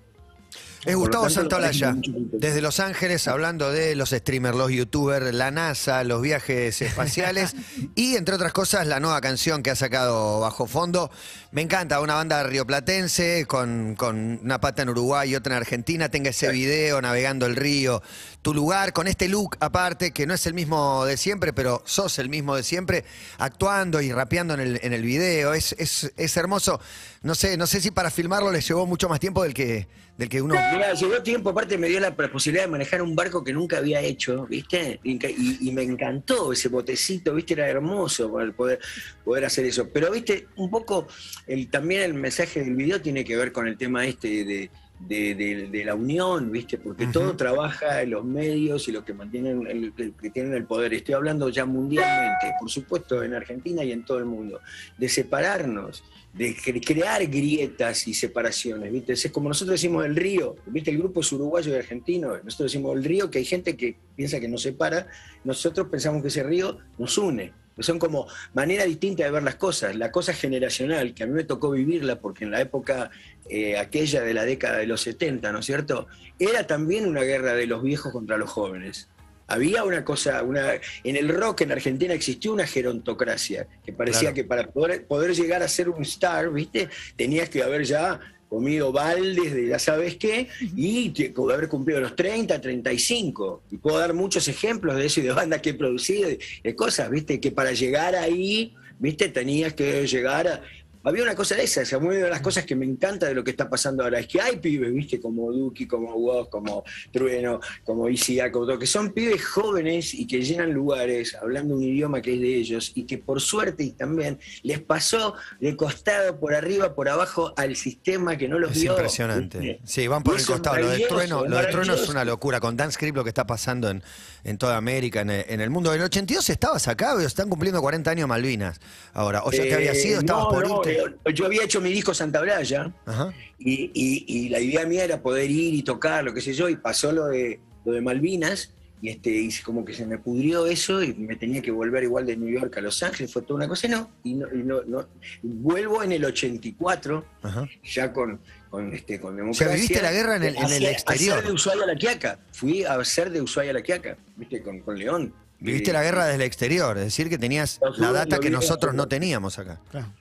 Es 0.86 0.96
Por 0.96 1.14
lo 1.14 1.20
Gustavo 1.22 1.50
tanto, 1.50 1.60
mucho- 1.94 2.12
desde 2.34 2.60
Los 2.60 2.80
Ángeles, 2.80 3.28
hablando 3.28 3.72
de 3.72 3.94
los 3.96 4.10
streamers, 4.10 4.58
los 4.58 4.72
youtubers, 4.72 5.32
la 5.32 5.52
NASA, 5.52 6.04
los 6.04 6.24
viajes 6.24 6.82
espaciales 6.82 7.56
y, 7.96 8.16
entre 8.16 8.34
otras 8.34 8.52
cosas, 8.52 8.88
la 8.88 9.00
nueva 9.00 9.22
canción 9.22 9.62
que 9.62 9.70
ha 9.70 9.76
sacado 9.76 10.40
Bajo 10.40 10.66
Fondo. 10.66 11.12
Me 11.54 11.62
encanta, 11.62 12.00
una 12.00 12.16
banda 12.16 12.42
rioplatense 12.44 13.46
con, 13.46 13.96
con 13.96 14.40
una 14.42 14.62
pata 14.62 14.84
en 14.84 14.90
Uruguay 14.90 15.32
y 15.32 15.36
otra 15.36 15.56
en 15.56 15.62
Argentina. 15.62 16.08
Tenga 16.08 16.30
ese 16.30 16.50
video 16.50 17.02
navegando 17.02 17.46
el 17.46 17.58
río, 17.58 18.02
tu 18.42 18.54
lugar, 18.54 18.94
con 18.94 19.06
este 19.06 19.28
look 19.28 19.58
aparte, 19.60 20.12
que 20.12 20.26
no 20.26 20.34
es 20.34 20.46
el 20.46 20.54
mismo 20.54 21.04
de 21.04 21.18
siempre, 21.18 21.52
pero 21.52 21.84
sos 21.86 22.20
el 22.20 22.30
mismo 22.30 22.56
de 22.56 22.64
siempre, 22.64 23.04
actuando 23.38 24.00
y 24.02 24.14
rapeando 24.14 24.54
en 24.54 24.62
el, 24.62 24.80
en 24.82 24.94
el 24.94 25.04
video. 25.04 25.54
Es, 25.54 25.76
es, 25.78 26.14
es 26.16 26.38
hermoso. 26.38 26.80
No 27.22 27.36
sé, 27.36 27.58
no 27.58 27.68
sé 27.68 27.82
si 27.82 27.92
para 27.92 28.10
filmarlo 28.12 28.50
les 28.50 28.66
llevó 28.66 28.86
mucho 28.86 29.10
más 29.10 29.20
tiempo 29.20 29.44
del 29.44 29.54
que, 29.54 29.90
del 30.18 30.30
que 30.30 30.42
uno 30.42 30.56
Mira, 30.56 30.94
llegó 30.94 31.22
tiempo, 31.22 31.50
aparte 31.50 31.78
me 31.78 31.88
dio 31.90 32.00
la 32.00 32.16
posibilidad 32.16 32.64
de 32.64 32.72
manejar 32.72 33.02
un 33.02 33.14
barco 33.16 33.44
que 33.44 33.52
nunca 33.54 33.78
había 33.78 34.00
hecho, 34.00 34.48
¿viste? 34.48 35.02
Y, 35.04 35.20
y- 35.68 35.72
me 35.74 35.84
encantó 35.84 36.54
ese 36.54 36.70
botecito, 36.70 37.34
¿viste? 37.34 37.54
Era 37.54 37.68
hermoso 37.68 38.32
poder, 38.56 38.80
poder 39.24 39.46
hacer 39.46 39.66
eso. 39.66 39.90
Pero, 39.94 40.10
¿viste? 40.12 40.48
Un 40.56 40.70
poco, 40.72 41.08
el, 41.54 41.70
también 41.70 42.02
el 42.02 42.14
mensaje 42.14 42.64
del 42.64 42.76
video 42.76 43.02
tiene 43.02 43.24
que 43.24 43.36
ver 43.36 43.52
con 43.52 43.68
el 43.68 43.78
tema 43.78 44.06
este 44.06 44.46
de, 44.46 44.70
de, 45.00 45.36
de- 45.36 45.68
de 45.72 45.86
la 45.86 45.96
unión, 45.96 46.52
¿viste? 46.52 46.78
Porque 46.78 47.08
todo 47.08 47.36
trabaja 47.36 48.02
en 48.04 48.12
los 48.12 48.24
medios 48.24 48.88
y 48.88 48.92
los 48.92 49.04
que 49.04 49.14
mantienen, 49.14 49.66
el, 49.68 49.94
el- 49.98 50.14
que 50.14 50.30
tienen 50.30 50.54
el 50.54 50.66
poder. 50.66 50.94
Estoy 50.94 51.16
hablando 51.16 51.50
ya 51.50 51.66
mundialmente, 51.66 52.54
por 52.60 52.70
supuesto 52.70 53.24
en 53.24 53.34
Argentina 53.34 53.84
y 53.84 53.92
en 53.92 54.06
todo 54.06 54.20
el 54.20 54.26
mundo, 54.26 54.60
de 54.98 55.10
separarnos 55.10 56.04
de 56.34 56.56
cre- 56.56 56.82
crear 56.86 57.26
grietas 57.28 58.08
y 58.08 58.14
separaciones, 58.14 58.90
¿viste? 58.92 59.14
Es 59.14 59.30
como 59.32 59.50
nosotros 59.50 59.74
decimos 59.74 60.06
el 60.06 60.16
río, 60.16 60.56
¿viste? 60.68 60.92
El 60.92 61.00
grupo 61.00 61.20
es 61.22 61.32
uruguayo 61.34 61.74
y 61.74 61.76
argentino, 61.76 62.28
nosotros 62.44 62.72
decimos 62.72 62.96
el 62.96 63.04
río, 63.04 63.30
que 63.30 63.40
hay 63.40 63.46
gente 63.46 63.76
que 63.76 63.98
piensa 64.16 64.40
que 64.40 64.48
nos 64.48 64.62
separa, 64.62 65.08
nosotros 65.44 65.88
pensamos 65.90 66.22
que 66.22 66.30
ese 66.30 66.44
río 66.44 66.78
nos 66.98 67.18
une. 67.18 67.52
Son 67.84 68.00
como 68.00 68.28
manera 68.54 68.86
distinta 68.86 69.24
de 69.24 69.32
ver 69.32 69.44
las 69.44 69.56
cosas, 69.56 69.96
la 69.96 70.12
cosa 70.12 70.34
generacional, 70.34 71.14
que 71.14 71.24
a 71.24 71.28
mí 71.28 71.34
me 71.34 71.44
tocó 71.44 71.72
vivirla 71.72 72.20
porque 72.20 72.46
en 72.46 72.52
la 72.52 72.62
época 72.62 73.12
eh, 73.50 73.78
aquella 73.78 74.22
de 74.22 74.34
la 74.34 74.46
década 74.46 74.78
de 74.78 74.88
los 74.88 75.02
70, 75.02 75.52
¿no 75.52 75.60
es 75.60 75.66
cierto? 75.66 76.08
Era 76.40 76.68
también 76.68 77.08
una 77.08 77.22
guerra 77.22 77.54
de 77.54 77.68
los 77.68 77.84
viejos 77.84 78.12
contra 78.12 78.38
los 78.38 78.50
jóvenes. 78.50 79.08
Había 79.48 79.84
una 79.84 80.06
cosa, 80.06 80.44
una, 80.44 80.76
en 81.04 81.16
el 81.18 81.28
rock 81.28 81.62
en 81.62 81.74
Argentina 81.74 82.14
existió 82.14 82.54
una 82.54 82.66
gerontocracia, 82.66 83.68
que 83.84 83.92
parecía 83.92 84.32
Claro. 84.32 84.36
que 84.36 84.44
para 84.46 84.68
poder, 84.68 85.06
poder 85.06 85.36
llegar 85.36 85.62
a 85.62 85.68
ser 85.68 85.90
un 85.90 86.04
star, 86.04 86.50
¿viste? 86.52 86.88
Tenías 87.18 87.50
que 87.50 87.62
haber 87.62 87.84
ya 87.84 88.20
comido 88.52 88.92
baldes 88.92 89.54
de 89.54 89.70
ya 89.70 89.80
sabes 89.80 90.18
qué, 90.18 90.50
y 90.76 91.10
te- 91.12 91.34
haber 91.54 91.70
cumplido 91.70 92.02
los 92.02 92.18
30, 92.18 92.60
35. 92.60 93.64
Y 93.72 93.78
puedo 93.78 93.98
dar 93.98 94.14
muchos 94.14 94.46
ejemplos 94.50 94.98
de 94.98 95.06
eso 95.06 95.22
y 95.22 95.24
de 95.24 95.32
bandas 95.32 95.62
que 95.62 95.70
he 95.70 95.74
producido, 95.74 96.28
de, 96.28 96.38
de 96.62 96.76
cosas, 96.76 97.10
¿viste? 97.10 97.40
Que 97.40 97.52
para 97.52 97.72
llegar 97.72 98.14
ahí, 98.14 98.74
¿viste? 99.00 99.30
Tenías 99.30 99.74
que 99.74 100.06
llegar 100.06 100.50
a... 100.50 100.62
Había 101.04 101.24
una 101.24 101.36
cosa 101.36 101.56
de 101.56 101.64
esas, 101.64 101.84
o 101.84 101.86
sea, 101.86 101.98
una 101.98 102.14
de 102.16 102.30
las 102.30 102.42
cosas 102.42 102.66
que 102.66 102.76
me 102.76 102.86
encanta 102.86 103.28
de 103.28 103.34
lo 103.34 103.44
que 103.44 103.52
está 103.52 103.70
pasando 103.70 104.04
ahora 104.04 104.20
es 104.20 104.28
que 104.28 104.40
hay 104.42 104.58
pibes, 104.58 104.94
¿viste? 104.94 105.20
Como 105.20 105.52
Duki, 105.52 105.88
como 105.88 106.14
Woz, 106.16 106.50
como 106.50 106.84
Trueno, 107.12 107.60
como 107.84 108.08
ICA, 108.10 108.52
como 108.52 108.66
todo, 108.66 108.80
que 108.80 108.88
son 108.88 109.12
pibes 109.12 109.44
jóvenes 109.46 110.14
y 110.14 110.28
que 110.28 110.42
llenan 110.42 110.72
lugares 110.74 111.36
hablando 111.42 111.76
un 111.76 111.84
idioma 111.84 112.22
que 112.22 112.34
es 112.36 112.40
de 112.42 112.56
ellos 112.56 112.92
y 112.96 113.04
que 113.06 113.18
por 113.18 113.42
suerte 113.42 113.84
y 113.84 113.92
también 113.92 114.40
les 114.64 114.80
pasó 114.80 115.34
de 115.60 115.76
costado, 115.76 116.40
por 116.40 116.54
arriba, 116.54 116.94
por 116.94 117.10
abajo 117.10 117.54
al 117.58 117.76
sistema 117.76 118.38
que 118.38 118.48
no 118.48 118.60
los 118.60 118.72
Es 118.72 118.82
vio. 118.82 118.92
impresionante. 118.92 119.58
¿viste? 119.60 119.80
Sí, 119.86 120.08
van 120.08 120.24
por 120.24 120.36
el 120.36 120.42
es 120.42 120.46
costado. 120.48 120.78
Lo 120.78 120.90
de 120.90 121.00
Trueno, 121.08 121.46
es 121.46 121.50
lo 121.52 121.58
de 121.58 121.66
Trueno 121.68 121.94
es 121.94 122.10
una 122.10 122.24
locura. 122.26 122.60
Con 122.60 122.78
Dance 122.78 122.96
Script 122.96 123.16
lo 123.16 123.24
que 123.24 123.30
está 123.30 123.46
pasando 123.48 123.90
en, 123.90 124.04
en 124.44 124.58
toda 124.58 124.78
América, 124.78 125.22
en 125.22 125.30
el, 125.30 125.46
en 125.48 125.62
el 125.62 125.70
mundo. 125.70 125.94
En 125.94 126.00
el 126.00 126.06
82 126.06 126.50
estabas 126.50 126.88
acá, 126.88 127.16
están 127.24 127.50
cumpliendo 127.50 127.82
40 127.82 128.12
años 128.12 128.28
Malvinas. 128.28 128.80
Ahora, 129.14 129.44
o 129.44 129.52
ya 129.52 129.64
te 129.64 129.74
había 129.74 129.92
Eh, 129.92 129.96
sido, 129.96 130.20
estabas 130.20 130.44
no, 130.46 130.50
por 130.50 130.68
no. 130.68 130.82
Eh, 130.92 131.34
Yo 131.34 131.46
había 131.46 131.64
hecho 131.64 131.82
mi 131.82 131.92
disco 131.92 132.14
Santa 132.14 132.42
Blaya. 132.42 132.94
Ajá. 133.06 133.34
Y, 133.60 133.92
y- 133.94 134.26
y 134.28 134.50
la 134.50 134.60
idea 134.60 134.86
mía 134.86 135.04
era 135.04 135.22
poder 135.22 135.50
ir 135.52 135.74
y 135.74 135.84
tocar, 135.84 136.24
lo 136.24 136.34
que 136.34 136.42
sé 136.42 136.54
yo, 136.54 136.68
y 136.70 136.76
pasó 136.76 137.12
lo 137.12 137.28
de, 137.28 137.60
lo 137.86 137.94
de 137.94 138.02
Malvinas, 138.02 138.74
y, 139.04 139.10
este, 139.10 139.32
y 139.32 139.50
como 139.64 139.84
que 139.84 139.94
se 139.94 140.06
me 140.06 140.18
pudrió 140.20 140.68
eso, 140.68 141.02
y 141.04 141.14
me 141.16 141.36
tenía 141.36 141.62
que 141.62 141.72
volver 141.72 142.04
igual 142.04 142.26
de 142.26 142.38
New 142.38 142.50
York 142.50 142.76
a 142.78 142.82
Los 142.82 143.02
Ángeles, 143.04 143.32
fue 143.34 143.42
toda 143.42 143.56
una 143.56 143.68
cosa, 143.68 143.88
y 143.88 143.90
no, 143.90 144.10
y 144.24 144.34
no, 144.36 144.48
y 144.54 144.58
no, 144.64 144.82
no. 144.84 145.08
vuelvo 145.42 146.04
en 146.04 146.12
el 146.12 146.24
84, 146.26 147.26
Ajá. 147.44 147.68
ya 147.84 148.14
con, 148.14 148.40
con, 148.70 148.94
este, 148.94 149.20
con 149.20 149.34
O 149.34 149.38
democracia. 149.38 149.68
sea, 149.68 149.76
viviste 149.76 150.02
la 150.02 150.12
guerra 150.12 150.36
en 150.38 150.44
el, 150.44 150.56
en 150.56 150.64
el 150.64 150.72
Hacia- 150.72 150.88
A 150.90 150.92
exterior. 150.92 151.38
ser 151.38 151.48
de 151.48 151.52
Ushuaia 151.54 151.84
a 151.84 151.88
la 151.88 151.96
Quiaca, 151.96 152.40
fui 152.52 152.84
a 152.84 153.04
ser 153.04 153.32
de 153.32 153.42
Ushuaia 153.42 153.72
a 153.72 153.74
la 153.74 153.82
Quiaca, 153.82 154.18
viste, 154.38 154.62
con, 154.62 154.80
con 154.82 154.98
León. 154.98 155.34
Viviste 155.60 155.92
Eh, 155.92 155.94
la 155.94 156.02
guerra 156.02 156.26
desde 156.26 156.36
el 156.38 156.42
exterior, 156.42 156.98
es 156.98 157.04
decir, 157.06 157.30
que 157.30 157.38
tenías 157.38 157.80
la 157.98 158.12
data 158.12 158.40
que 158.40 158.50
nosotros 158.50 158.96
no 158.96 159.08
teníamos 159.08 159.60
acá. 159.60 159.80
Claro. 159.92 160.12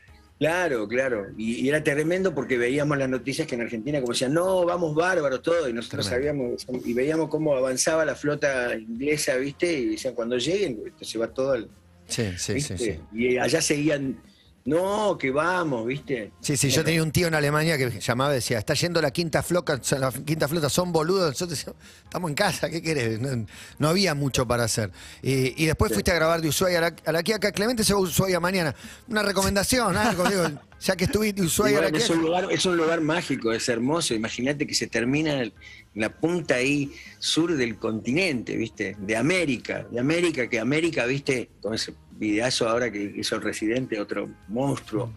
Claro, 0.41 0.89
claro. 0.89 1.27
Y, 1.37 1.57
y 1.57 1.69
era 1.69 1.85
tremendo 1.85 2.35
porque 2.35 2.57
veíamos 2.57 2.97
las 2.97 3.11
noticias 3.11 3.47
que 3.47 3.57
en 3.57 3.61
Argentina 3.61 4.01
como 4.01 4.15
decían, 4.15 4.33
no, 4.33 4.65
vamos 4.65 4.95
bárbaros, 4.95 5.43
todo. 5.43 5.69
Y 5.69 5.75
nosotros 5.75 6.07
Tremendo. 6.09 6.57
sabíamos, 6.59 6.87
y 6.87 6.95
veíamos 6.95 7.29
cómo 7.29 7.55
avanzaba 7.55 8.07
la 8.07 8.15
flota 8.15 8.75
inglesa, 8.75 9.37
¿viste? 9.37 9.71
Y 9.71 9.87
decían, 9.91 10.15
cuando 10.15 10.39
lleguen, 10.39 10.83
se 10.99 11.19
va 11.19 11.29
todo 11.29 11.53
al. 11.53 11.69
Sí, 12.07 12.25
sí. 12.39 12.59
Sí, 12.59 12.99
Y 13.13 13.37
allá 13.37 13.61
seguían, 13.61 14.19
no, 14.65 15.17
que 15.19 15.31
vamos, 15.31 15.87
¿viste? 15.87 16.33
sí, 16.41 16.57
sí, 16.57 16.69
yo 16.69 16.85
tenía 16.85 17.03
un 17.03 17.11
tío 17.11 17.29
en 17.29 17.35
Alemania 17.35 17.79
que 17.79 17.99
llamaba 17.99 18.33
y 18.33 18.35
decía, 18.37 18.59
está 18.59 18.75
yendo 18.75 19.01
la 19.01 19.11
quinta 19.11 19.43
flota, 19.43 19.81
la 19.99 20.13
quinta 20.13 20.49
flota 20.49 20.69
son 20.69 20.93
boludos, 20.93 21.31
nosotros 21.31 21.75
estamos 22.05 22.29
en 22.29 22.35
casa, 22.35 22.69
¿qué 22.69 22.83
querés? 22.83 23.19
No, 23.21 23.47
no 23.79 23.89
había 23.89 24.15
mucho 24.15 24.47
para 24.47 24.65
hacer. 24.65 24.91
Y, 25.23 25.63
y 25.63 25.67
después 25.67 25.93
fuiste 25.93 26.11
a 26.11 26.15
grabar 26.15 26.43
de 26.43 26.49
Ushuaia 26.49 26.79
a 26.79 26.81
la, 26.83 26.97
a 27.07 27.13
la 27.13 27.23
Quiaca, 27.23 27.53
Clemente 27.53 27.85
se 27.85 27.95
va 27.95 28.01
a 28.01 28.03
Ushuaia 28.03 28.39
mañana. 28.39 28.75
Una 29.09 29.23
recomendación, 29.23 29.97
algo, 29.97 30.29
digo, 30.29 30.45
ya 30.81 30.95
que 30.95 31.05
estuviste 31.05 31.43
Ushuaia 31.43 31.79
a 31.79 31.83
la 31.83 31.89
bueno, 31.89 32.05
es, 32.05 32.11
un 32.11 32.21
lugar, 32.21 32.47
es 32.51 32.67
un 32.67 32.77
lugar 32.77 33.01
mágico, 33.01 33.53
es 33.53 33.69
hermoso. 33.69 34.15
Imagínate 34.15 34.67
que 34.67 34.75
se 34.75 34.87
termina 34.87 35.43
en 35.43 35.53
la 35.95 36.09
punta 36.09 36.57
ahí 36.57 36.93
sur 37.19 37.57
del 37.57 37.77
continente, 37.77 38.57
¿viste? 38.57 38.97
De 38.99 39.17
América, 39.17 39.87
de 39.91 39.99
América, 39.99 40.49
que 40.49 40.61
América, 40.61 41.05
¿viste? 41.07 41.51
Con 41.61 41.75
ese 41.75 41.95
videazo 42.13 42.69
ahora 42.69 42.91
que 42.93 43.15
hizo 43.17 43.37
el 43.37 43.43
residente, 43.43 43.99
otro 43.99 44.29
monstruo, 44.49 45.13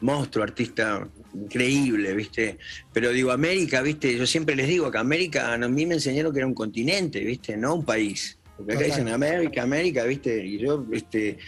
monstruo, 0.00 0.42
artista 0.42 1.06
increíble, 1.34 2.14
¿viste? 2.14 2.58
Pero 2.92 3.10
digo, 3.10 3.30
América, 3.30 3.82
¿viste? 3.82 4.16
Yo 4.16 4.26
siempre 4.26 4.56
les 4.56 4.66
digo 4.66 4.90
que 4.90 4.98
América, 4.98 5.52
a 5.52 5.58
mí 5.58 5.86
me 5.86 5.94
enseñaron 5.94 6.32
que 6.32 6.38
era 6.40 6.46
un 6.46 6.54
continente, 6.54 7.20
¿viste? 7.20 7.56
No 7.56 7.74
un 7.74 7.84
país. 7.84 8.38
Porque 8.56 8.72
acá 8.72 8.80
Total. 8.80 8.98
dicen 8.98 9.14
América, 9.14 9.62
América, 9.62 10.04
¿viste? 10.04 10.44
Y 10.44 10.58
yo, 10.58 10.84
este, 10.90 11.38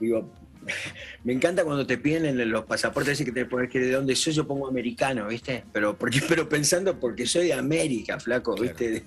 digo, 0.00 0.30
me 1.24 1.32
encanta 1.32 1.64
cuando 1.64 1.86
te 1.86 1.98
piden 1.98 2.26
en 2.26 2.50
los 2.50 2.64
pasaportes 2.64 3.14
ese 3.14 3.24
que 3.24 3.32
te 3.32 3.44
pones 3.44 3.70
que 3.70 3.78
de 3.80 3.90
dónde 3.92 4.14
soy, 4.16 4.32
yo 4.32 4.46
pongo 4.46 4.68
americano, 4.68 5.26
¿viste? 5.28 5.64
Pero, 5.72 5.96
porque, 5.98 6.20
pero 6.28 6.48
pensando 6.48 6.98
porque 6.98 7.26
soy 7.26 7.46
de 7.48 7.54
América, 7.54 8.18
flaco, 8.20 8.54
¿viste? 8.54 8.90
De, 8.90 9.02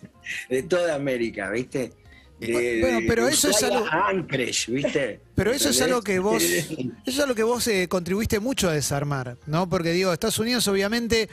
de 0.49 0.63
toda 0.63 0.95
América, 0.95 1.49
¿viste? 1.51 1.93
De- 2.39 2.79
Bueno, 2.81 2.99
pero 3.07 3.25
de 3.27 3.33
eso 3.33 3.49
es 3.49 3.61
algo- 3.63 3.85
Anchorage, 3.89 4.71
¿viste? 4.71 5.19
Pero 5.35 5.51
eso 5.51 5.69
es 5.69 5.79
algo 5.81 6.01
que 6.01 6.17
vos, 6.19 6.41
eso 6.43 6.81
es 7.05 7.19
algo 7.19 7.35
que 7.35 7.43
vos 7.43 7.67
eh, 7.67 7.87
contribuiste 7.87 8.39
mucho 8.39 8.67
a 8.67 8.73
desarmar, 8.73 9.37
¿no? 9.45 9.69
Porque 9.69 9.91
digo, 9.91 10.11
Estados 10.11 10.39
Unidos 10.39 10.67
obviamente, 10.67 11.29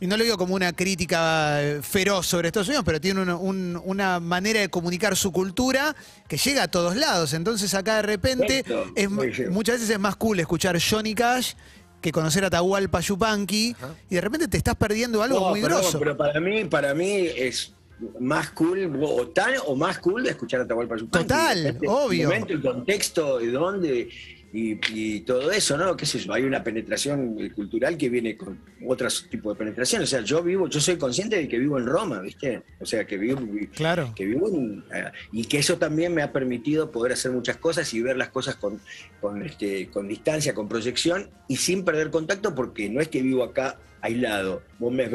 y 0.00 0.06
no 0.06 0.16
lo 0.16 0.22
digo 0.24 0.36
como 0.38 0.54
una 0.54 0.72
crítica 0.72 1.62
eh, 1.62 1.80
feroz 1.82 2.26
sobre 2.26 2.48
Estados 2.48 2.68
Unidos, 2.68 2.84
pero 2.86 3.00
tiene 3.00 3.20
una, 3.20 3.36
un- 3.36 3.80
una 3.84 4.20
manera 4.20 4.60
de 4.60 4.68
comunicar 4.68 5.16
su 5.16 5.32
cultura 5.32 5.94
que 6.28 6.36
llega 6.36 6.62
a 6.64 6.68
todos 6.68 6.94
lados. 6.96 7.32
Entonces 7.34 7.74
acá 7.74 7.96
de 7.96 8.02
repente 8.02 8.64
es, 8.94 9.10
muchas 9.10 9.76
veces 9.76 9.90
es 9.90 9.98
más 9.98 10.16
cool 10.16 10.38
escuchar 10.40 10.78
Johnny 10.80 11.14
Cash 11.14 11.54
que 12.00 12.12
conocer 12.12 12.44
a 12.44 12.50
Tahualpa 12.50 13.00
Yupanqui 13.00 13.74
y 14.08 14.14
de 14.14 14.20
repente 14.20 14.46
te 14.46 14.56
estás 14.56 14.76
perdiendo 14.76 15.20
algo 15.20 15.40
No, 15.40 15.50
muy 15.50 15.60
pero, 15.62 15.78
grosso. 15.78 15.98
pero 15.98 16.16
para 16.16 16.38
mí, 16.40 16.64
para 16.66 16.94
mí 16.94 17.26
es 17.36 17.72
más 18.20 18.50
cool, 18.50 18.96
o 19.02 19.26
tan 19.26 19.54
o 19.66 19.74
más 19.74 19.98
cool 19.98 20.22
de 20.22 20.30
escuchar 20.30 20.60
a 20.60 20.62
Atahualpa 20.62 20.96
Yupanqui. 20.96 21.26
Total, 21.26 21.64
del 21.64 21.88
obvio. 21.88 22.28
momento, 22.28 22.52
el 22.52 22.62
contexto, 22.62 23.38
de 23.38 23.50
dónde 23.50 24.08
y, 24.52 24.78
y 24.94 25.20
todo 25.20 25.50
eso, 25.52 25.76
¿no? 25.76 25.96
¿Qué 25.96 26.06
sé 26.06 26.18
yo? 26.20 26.32
Hay 26.32 26.44
una 26.44 26.64
penetración 26.64 27.36
eh, 27.38 27.50
cultural 27.52 27.98
que 27.98 28.08
viene 28.08 28.36
con 28.36 28.58
otro 28.86 29.06
tipo 29.30 29.52
de 29.52 29.58
penetración. 29.58 30.02
O 30.02 30.06
sea, 30.06 30.20
yo 30.22 30.42
vivo, 30.42 30.68
yo 30.68 30.80
soy 30.80 30.96
consciente 30.96 31.36
de 31.36 31.46
que 31.48 31.58
vivo 31.58 31.78
en 31.78 31.84
Roma, 31.86 32.20
¿viste? 32.20 32.62
O 32.80 32.86
sea, 32.86 33.06
que 33.06 33.18
vivo, 33.18 33.40
Claro. 33.74 34.12
que 34.16 34.24
vivo 34.24 34.48
en- 34.48 34.82
eh, 34.94 35.10
y 35.32 35.44
que 35.44 35.58
eso 35.58 35.76
también 35.76 36.14
me 36.14 36.22
ha 36.22 36.32
permitido 36.32 36.90
poder 36.90 37.12
hacer 37.12 37.30
muchas 37.30 37.58
cosas 37.58 37.92
y 37.92 38.00
ver 38.00 38.16
las 38.16 38.30
cosas 38.30 38.56
con, 38.56 38.80
con, 39.20 39.42
este, 39.42 39.88
con 39.88 40.08
distancia, 40.08 40.54
con 40.54 40.66
proyección 40.68 41.28
y 41.46 41.56
sin 41.56 41.84
perder 41.84 42.10
contacto 42.10 42.54
porque 42.54 42.88
no 42.88 43.00
es 43.02 43.08
que 43.08 43.20
vivo 43.20 43.44
acá 43.44 43.78
aislado. 44.00 44.62
Vos 44.78 44.92
me, 44.92 45.08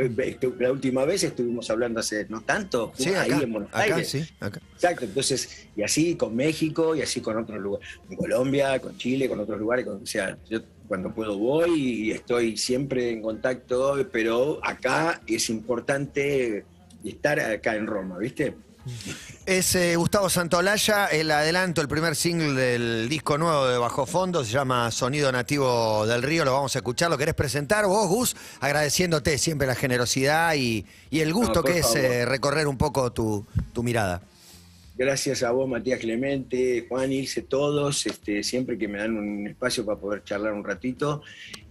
la 0.60 0.72
última 0.72 1.06
vez 1.06 1.24
estuvimos 1.24 1.69
hablando 1.69 2.00
hace 2.00 2.26
no 2.30 2.41
tanto, 2.41 2.91
Sí, 2.96 3.10
ahí 3.13 3.32
en 3.32 3.52
Buenos 3.52 3.69
acá, 3.74 3.96
Aires. 3.96 4.10
sí, 4.10 4.24
acá. 4.39 4.60
Exacto, 4.74 5.06
entonces, 5.06 5.67
y 5.76 5.84
así 5.84 6.15
con 6.15 6.36
México 6.36 6.96
y 6.96 7.02
así 7.02 7.22
con 7.22 7.38
otros 7.38 7.60
lugares, 7.60 7.88
con 8.08 8.17
Colombia, 8.17 8.80
con 8.80 8.98
Chile, 8.98 9.28
con 9.30 9.39
otros 9.39 9.60
lugares, 9.60 9.86
con- 9.86 10.02
o 10.04 10.06
sea, 10.06 10.38
yo 10.50 10.60
cuando 10.88 11.13
puedo 11.13 11.38
voy 11.38 11.72
y 12.08 12.12
estoy 12.12 12.58
siempre 12.58 13.10
en 13.12 13.22
contacto, 13.22 13.96
pero 14.12 14.60
acá 14.63 15.22
es 15.26 15.50
importante 15.50 16.65
estar 17.04 17.39
acá 17.39 17.76
en 17.76 17.88
Roma, 17.88 18.17
¿viste? 18.17 18.56
Es 19.46 19.76
eh, 19.76 19.96
Gustavo 19.96 20.30
Santolaya, 20.30 21.08
el 21.08 21.32
adelanto, 21.32 21.82
el 21.82 21.88
primer 21.88 22.15
single 22.15 22.54
del 22.54 23.10
disco 23.10 23.38
nuevo 23.38 23.67
de 23.67 23.78
Bajo 23.78 24.06
Fondo, 24.06 24.43
se 24.43 24.52
llama 24.52 24.91
Sonido 24.91 25.32
Nativo 25.32 26.06
del 26.06 26.22
Río, 26.22 26.43
lo 26.43 26.54
vamos 26.54 26.76
a 26.76 26.80
escuchar, 26.80 27.10
¿lo 27.10 27.17
querés 27.17 27.34
presentar 27.34 27.86
vos, 27.86 28.08
Gus? 28.10 28.36
Agradeciéndote 28.60 29.38
siempre 29.38 29.67
la 29.67 29.76
generosidad 29.76 30.56
y, 30.56 30.86
y 31.10 31.22
el 31.22 31.34
gusto 31.34 31.62
No, 31.62 31.63
que 31.63 31.80
es 31.80 31.96
eh, 31.96 32.26
recorrer 32.26 32.67
un 32.67 32.78
poco 32.78 33.12
tu, 33.12 33.46
tu 33.74 33.84
mirada. 33.84 34.22
Gracias 34.96 35.41
a 35.43 35.52
vos, 35.52 35.67
Matías 35.67 36.00
Clemente, 36.00 36.86
Juan, 36.88 37.12
Ilse, 37.12 37.41
todos, 37.41 38.06
este, 38.06 38.43
siempre 38.43 38.78
que 38.78 38.88
me 38.88 39.00
dan 39.00 39.17
un 39.17 39.48
espacio 39.48 39.86
para 39.86 40.00
poder 40.00 40.24
charlar 40.24 40.54
un 40.54 40.63
ratito. 40.63 41.24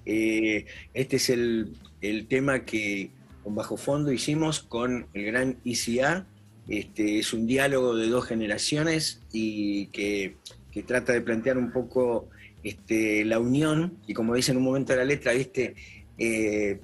Eh, 0.04 0.66
este 0.92 1.16
es 1.16 1.30
el, 1.30 1.76
el 2.00 2.26
tema 2.26 2.64
que 2.64 3.10
con 3.44 3.54
Bajo 3.54 3.76
Fondo 3.76 4.12
hicimos 4.12 4.60
con 4.60 5.06
el 5.14 5.24
gran 5.24 5.56
ICA. 5.64 6.26
Este, 6.68 7.18
es 7.18 7.32
un 7.32 7.46
diálogo 7.46 7.96
de 7.96 8.08
dos 8.08 8.26
generaciones 8.26 9.20
y 9.32 9.86
que, 9.86 10.36
que 10.70 10.82
trata 10.82 11.12
de 11.12 11.20
plantear 11.20 11.58
un 11.58 11.72
poco 11.72 12.28
este, 12.62 13.24
la 13.24 13.40
unión 13.40 13.98
y 14.06 14.14
como 14.14 14.34
dice 14.34 14.52
en 14.52 14.58
un 14.58 14.64
momento 14.64 14.92
de 14.92 14.98
la 14.98 15.04
letra, 15.04 15.32
¿viste? 15.32 15.74
Eh, 16.18 16.78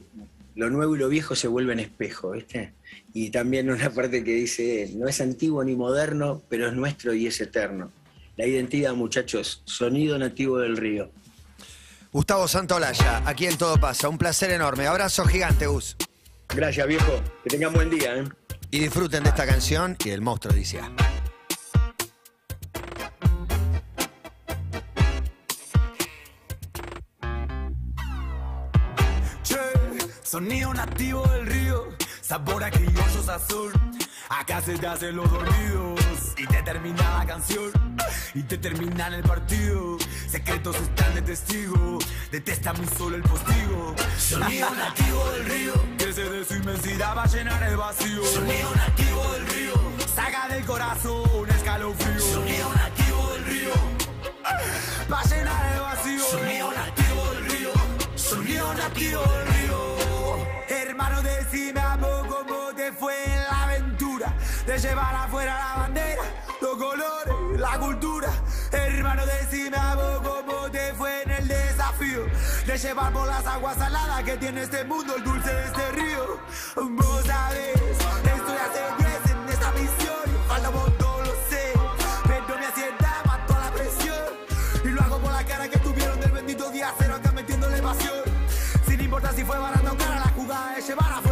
lo 0.57 0.71
nuevo 0.71 0.97
y 0.97 0.99
lo 0.99 1.09
viejo 1.09 1.37
se 1.37 1.47
vuelven 1.47 1.79
espejo, 1.79 2.33
¿viste? 2.33 2.73
Y 3.15 3.31
también 3.31 3.71
una 3.71 3.91
parte 3.91 4.25
que 4.25 4.33
dice, 4.33 4.91
no 4.97 5.07
es 5.07 5.21
antiguo 5.21 5.63
ni 5.63 5.77
moderno, 5.77 6.43
pero 6.49 6.67
es 6.67 6.75
nuestro 6.75 7.15
y 7.15 7.29
es 7.29 7.41
eterno. 7.41 7.93
La 8.37 8.47
identidad, 8.47 8.95
muchachos, 8.95 9.63
sonido 9.65 10.19
nativo 10.19 10.59
del 10.59 10.77
río. 10.77 11.11
Gustavo 12.13 12.49
Santolaya, 12.49 13.23
aquí 13.27 13.47
en 13.47 13.57
Todo 13.57 13.79
Pasa, 13.79 14.09
un 14.09 14.19
placer 14.19 14.51
enorme. 14.51 14.87
Abrazo 14.87 15.25
gigante, 15.27 15.67
Gus. 15.67 15.97
Gracias, 16.49 16.87
viejo. 16.87 17.23
Que 17.45 17.51
tengan 17.51 17.73
buen 17.73 17.91
día, 17.91 18.17
¿eh? 18.17 18.25
Y 18.71 18.81
disfruten 18.81 19.23
de 19.23 19.31
esta 19.31 19.47
canción 19.47 19.97
y 20.05 20.11
del 20.11 20.21
monstruo 20.21 20.55
ICA. 20.55 20.91
Che, 29.43 29.57
sonido 30.23 30.75
nativo 30.75 31.27
del 31.29 31.47
río, 31.47 31.85
sabor 32.21 32.63
a 32.63 32.71
criollos 32.71 33.29
azul. 33.29 33.73
Acá 34.29 34.61
se 34.61 34.77
te 34.77 34.87
hacen 34.87 35.17
los 35.17 35.31
dormidos 35.31 36.01
y 36.37 36.47
te 36.47 36.63
termina 36.63 37.19
la 37.19 37.27
canción 37.27 37.73
y 38.35 38.43
te 38.43 38.59
termina 38.59 39.09
el 39.09 39.23
partido. 39.23 39.97
Secretos 40.29 40.77
están 40.77 41.15
de 41.15 41.23
testigo, 41.23 41.99
detesta 42.31 42.75
muy 42.75 42.87
solo 42.87 43.17
el 43.17 43.23
postigo. 43.23 43.95
Sonido 44.19 44.69
nativo 44.75 45.31
del 45.31 45.45
río, 45.47 45.73
crece 45.97 46.25
de 46.25 46.45
su 46.45 46.57
inmensidad, 46.57 47.17
va 47.17 47.23
a 47.23 47.27
llenar 47.27 47.63
el 47.63 47.77
vacío. 47.77 48.23
Sonido 48.25 48.75
nativo 48.77 49.33
del 49.33 49.47
río, 49.47 49.75
saca 50.15 50.49
del 50.49 50.65
corazón 50.67 51.23
un 51.35 51.49
escalofrío. 51.49 52.21
Sonido 52.21 52.75
nativo 52.75 53.33
del 53.33 53.45
río, 53.47 53.73
va 55.11 55.21
a 55.21 55.25
llenar 55.25 55.75
el 55.75 55.81
vacío. 55.81 56.25
Sonido 56.25 56.73
nativo 56.73 57.33
del 57.33 57.47
río, 57.47 57.73
sonido 58.15 58.75
nativo 58.75 59.23
del 59.23 59.47
río. 59.49 59.97
Hermano, 60.69 61.23
decime 61.23 61.81
de 64.69 64.79
llevar 64.79 65.15
afuera 65.15 65.57
la 65.57 65.81
bandera, 65.81 66.23
los 66.61 66.77
colores, 66.77 67.59
la 67.59 67.79
cultura. 67.79 68.29
Hermano, 68.71 69.23
decime 69.25 69.79
a 69.79 69.95
vos 69.95 70.21
cómo 70.23 70.71
te 70.71 70.93
fue 70.93 71.23
en 71.23 71.31
el 71.31 71.49
desafío 71.49 72.27
de 72.67 72.77
llevar 72.77 73.11
por 73.15 73.27
las 73.27 73.47
aguas 73.47 73.79
saladas 73.79 74.23
que 74.25 74.37
tiene 74.37 74.65
este 74.65 74.85
mundo, 74.85 75.17
el 75.17 75.25
dulce 75.25 75.55
de 75.55 75.65
este 75.65 75.93
río. 75.93 76.39
Vos 76.77 77.25
sabés, 77.25 77.77
estoy 77.79 78.57
hace 78.59 78.81
10 78.99 79.31
en 79.31 79.49
esta 79.49 79.73
misión, 79.73 80.45
falta 80.47 80.69
vos 80.69 80.99
todo 80.99 81.23
lo 81.23 81.33
sé, 81.49 81.73
pero 82.25 82.59
mi 82.59 82.65
ansiedad 82.67 83.25
mató 83.25 83.57
a 83.57 83.61
la 83.61 83.71
presión. 83.71 84.25
Y 84.85 84.89
lo 84.89 85.01
hago 85.01 85.19
por 85.19 85.33
la 85.33 85.45
cara 85.47 85.67
que 85.67 85.79
tuvieron 85.79 86.21
del 86.21 86.31
bendito 86.31 86.71
día 86.71 86.93
cero 86.99 87.15
acá 87.15 87.33
metiéndole 87.33 87.81
pasión. 87.81 88.23
Sin 88.87 89.01
importar 89.01 89.35
si 89.35 89.45
fue 89.45 89.59
barato 89.59 89.93
o 89.93 89.97
cara, 89.97 90.17
la 90.17 90.31
jugada 90.37 90.77
es 90.77 90.87
llevar 90.87 91.11
afuera 91.11 91.28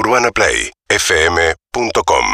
UrbanaPlayFM.com 0.00 2.26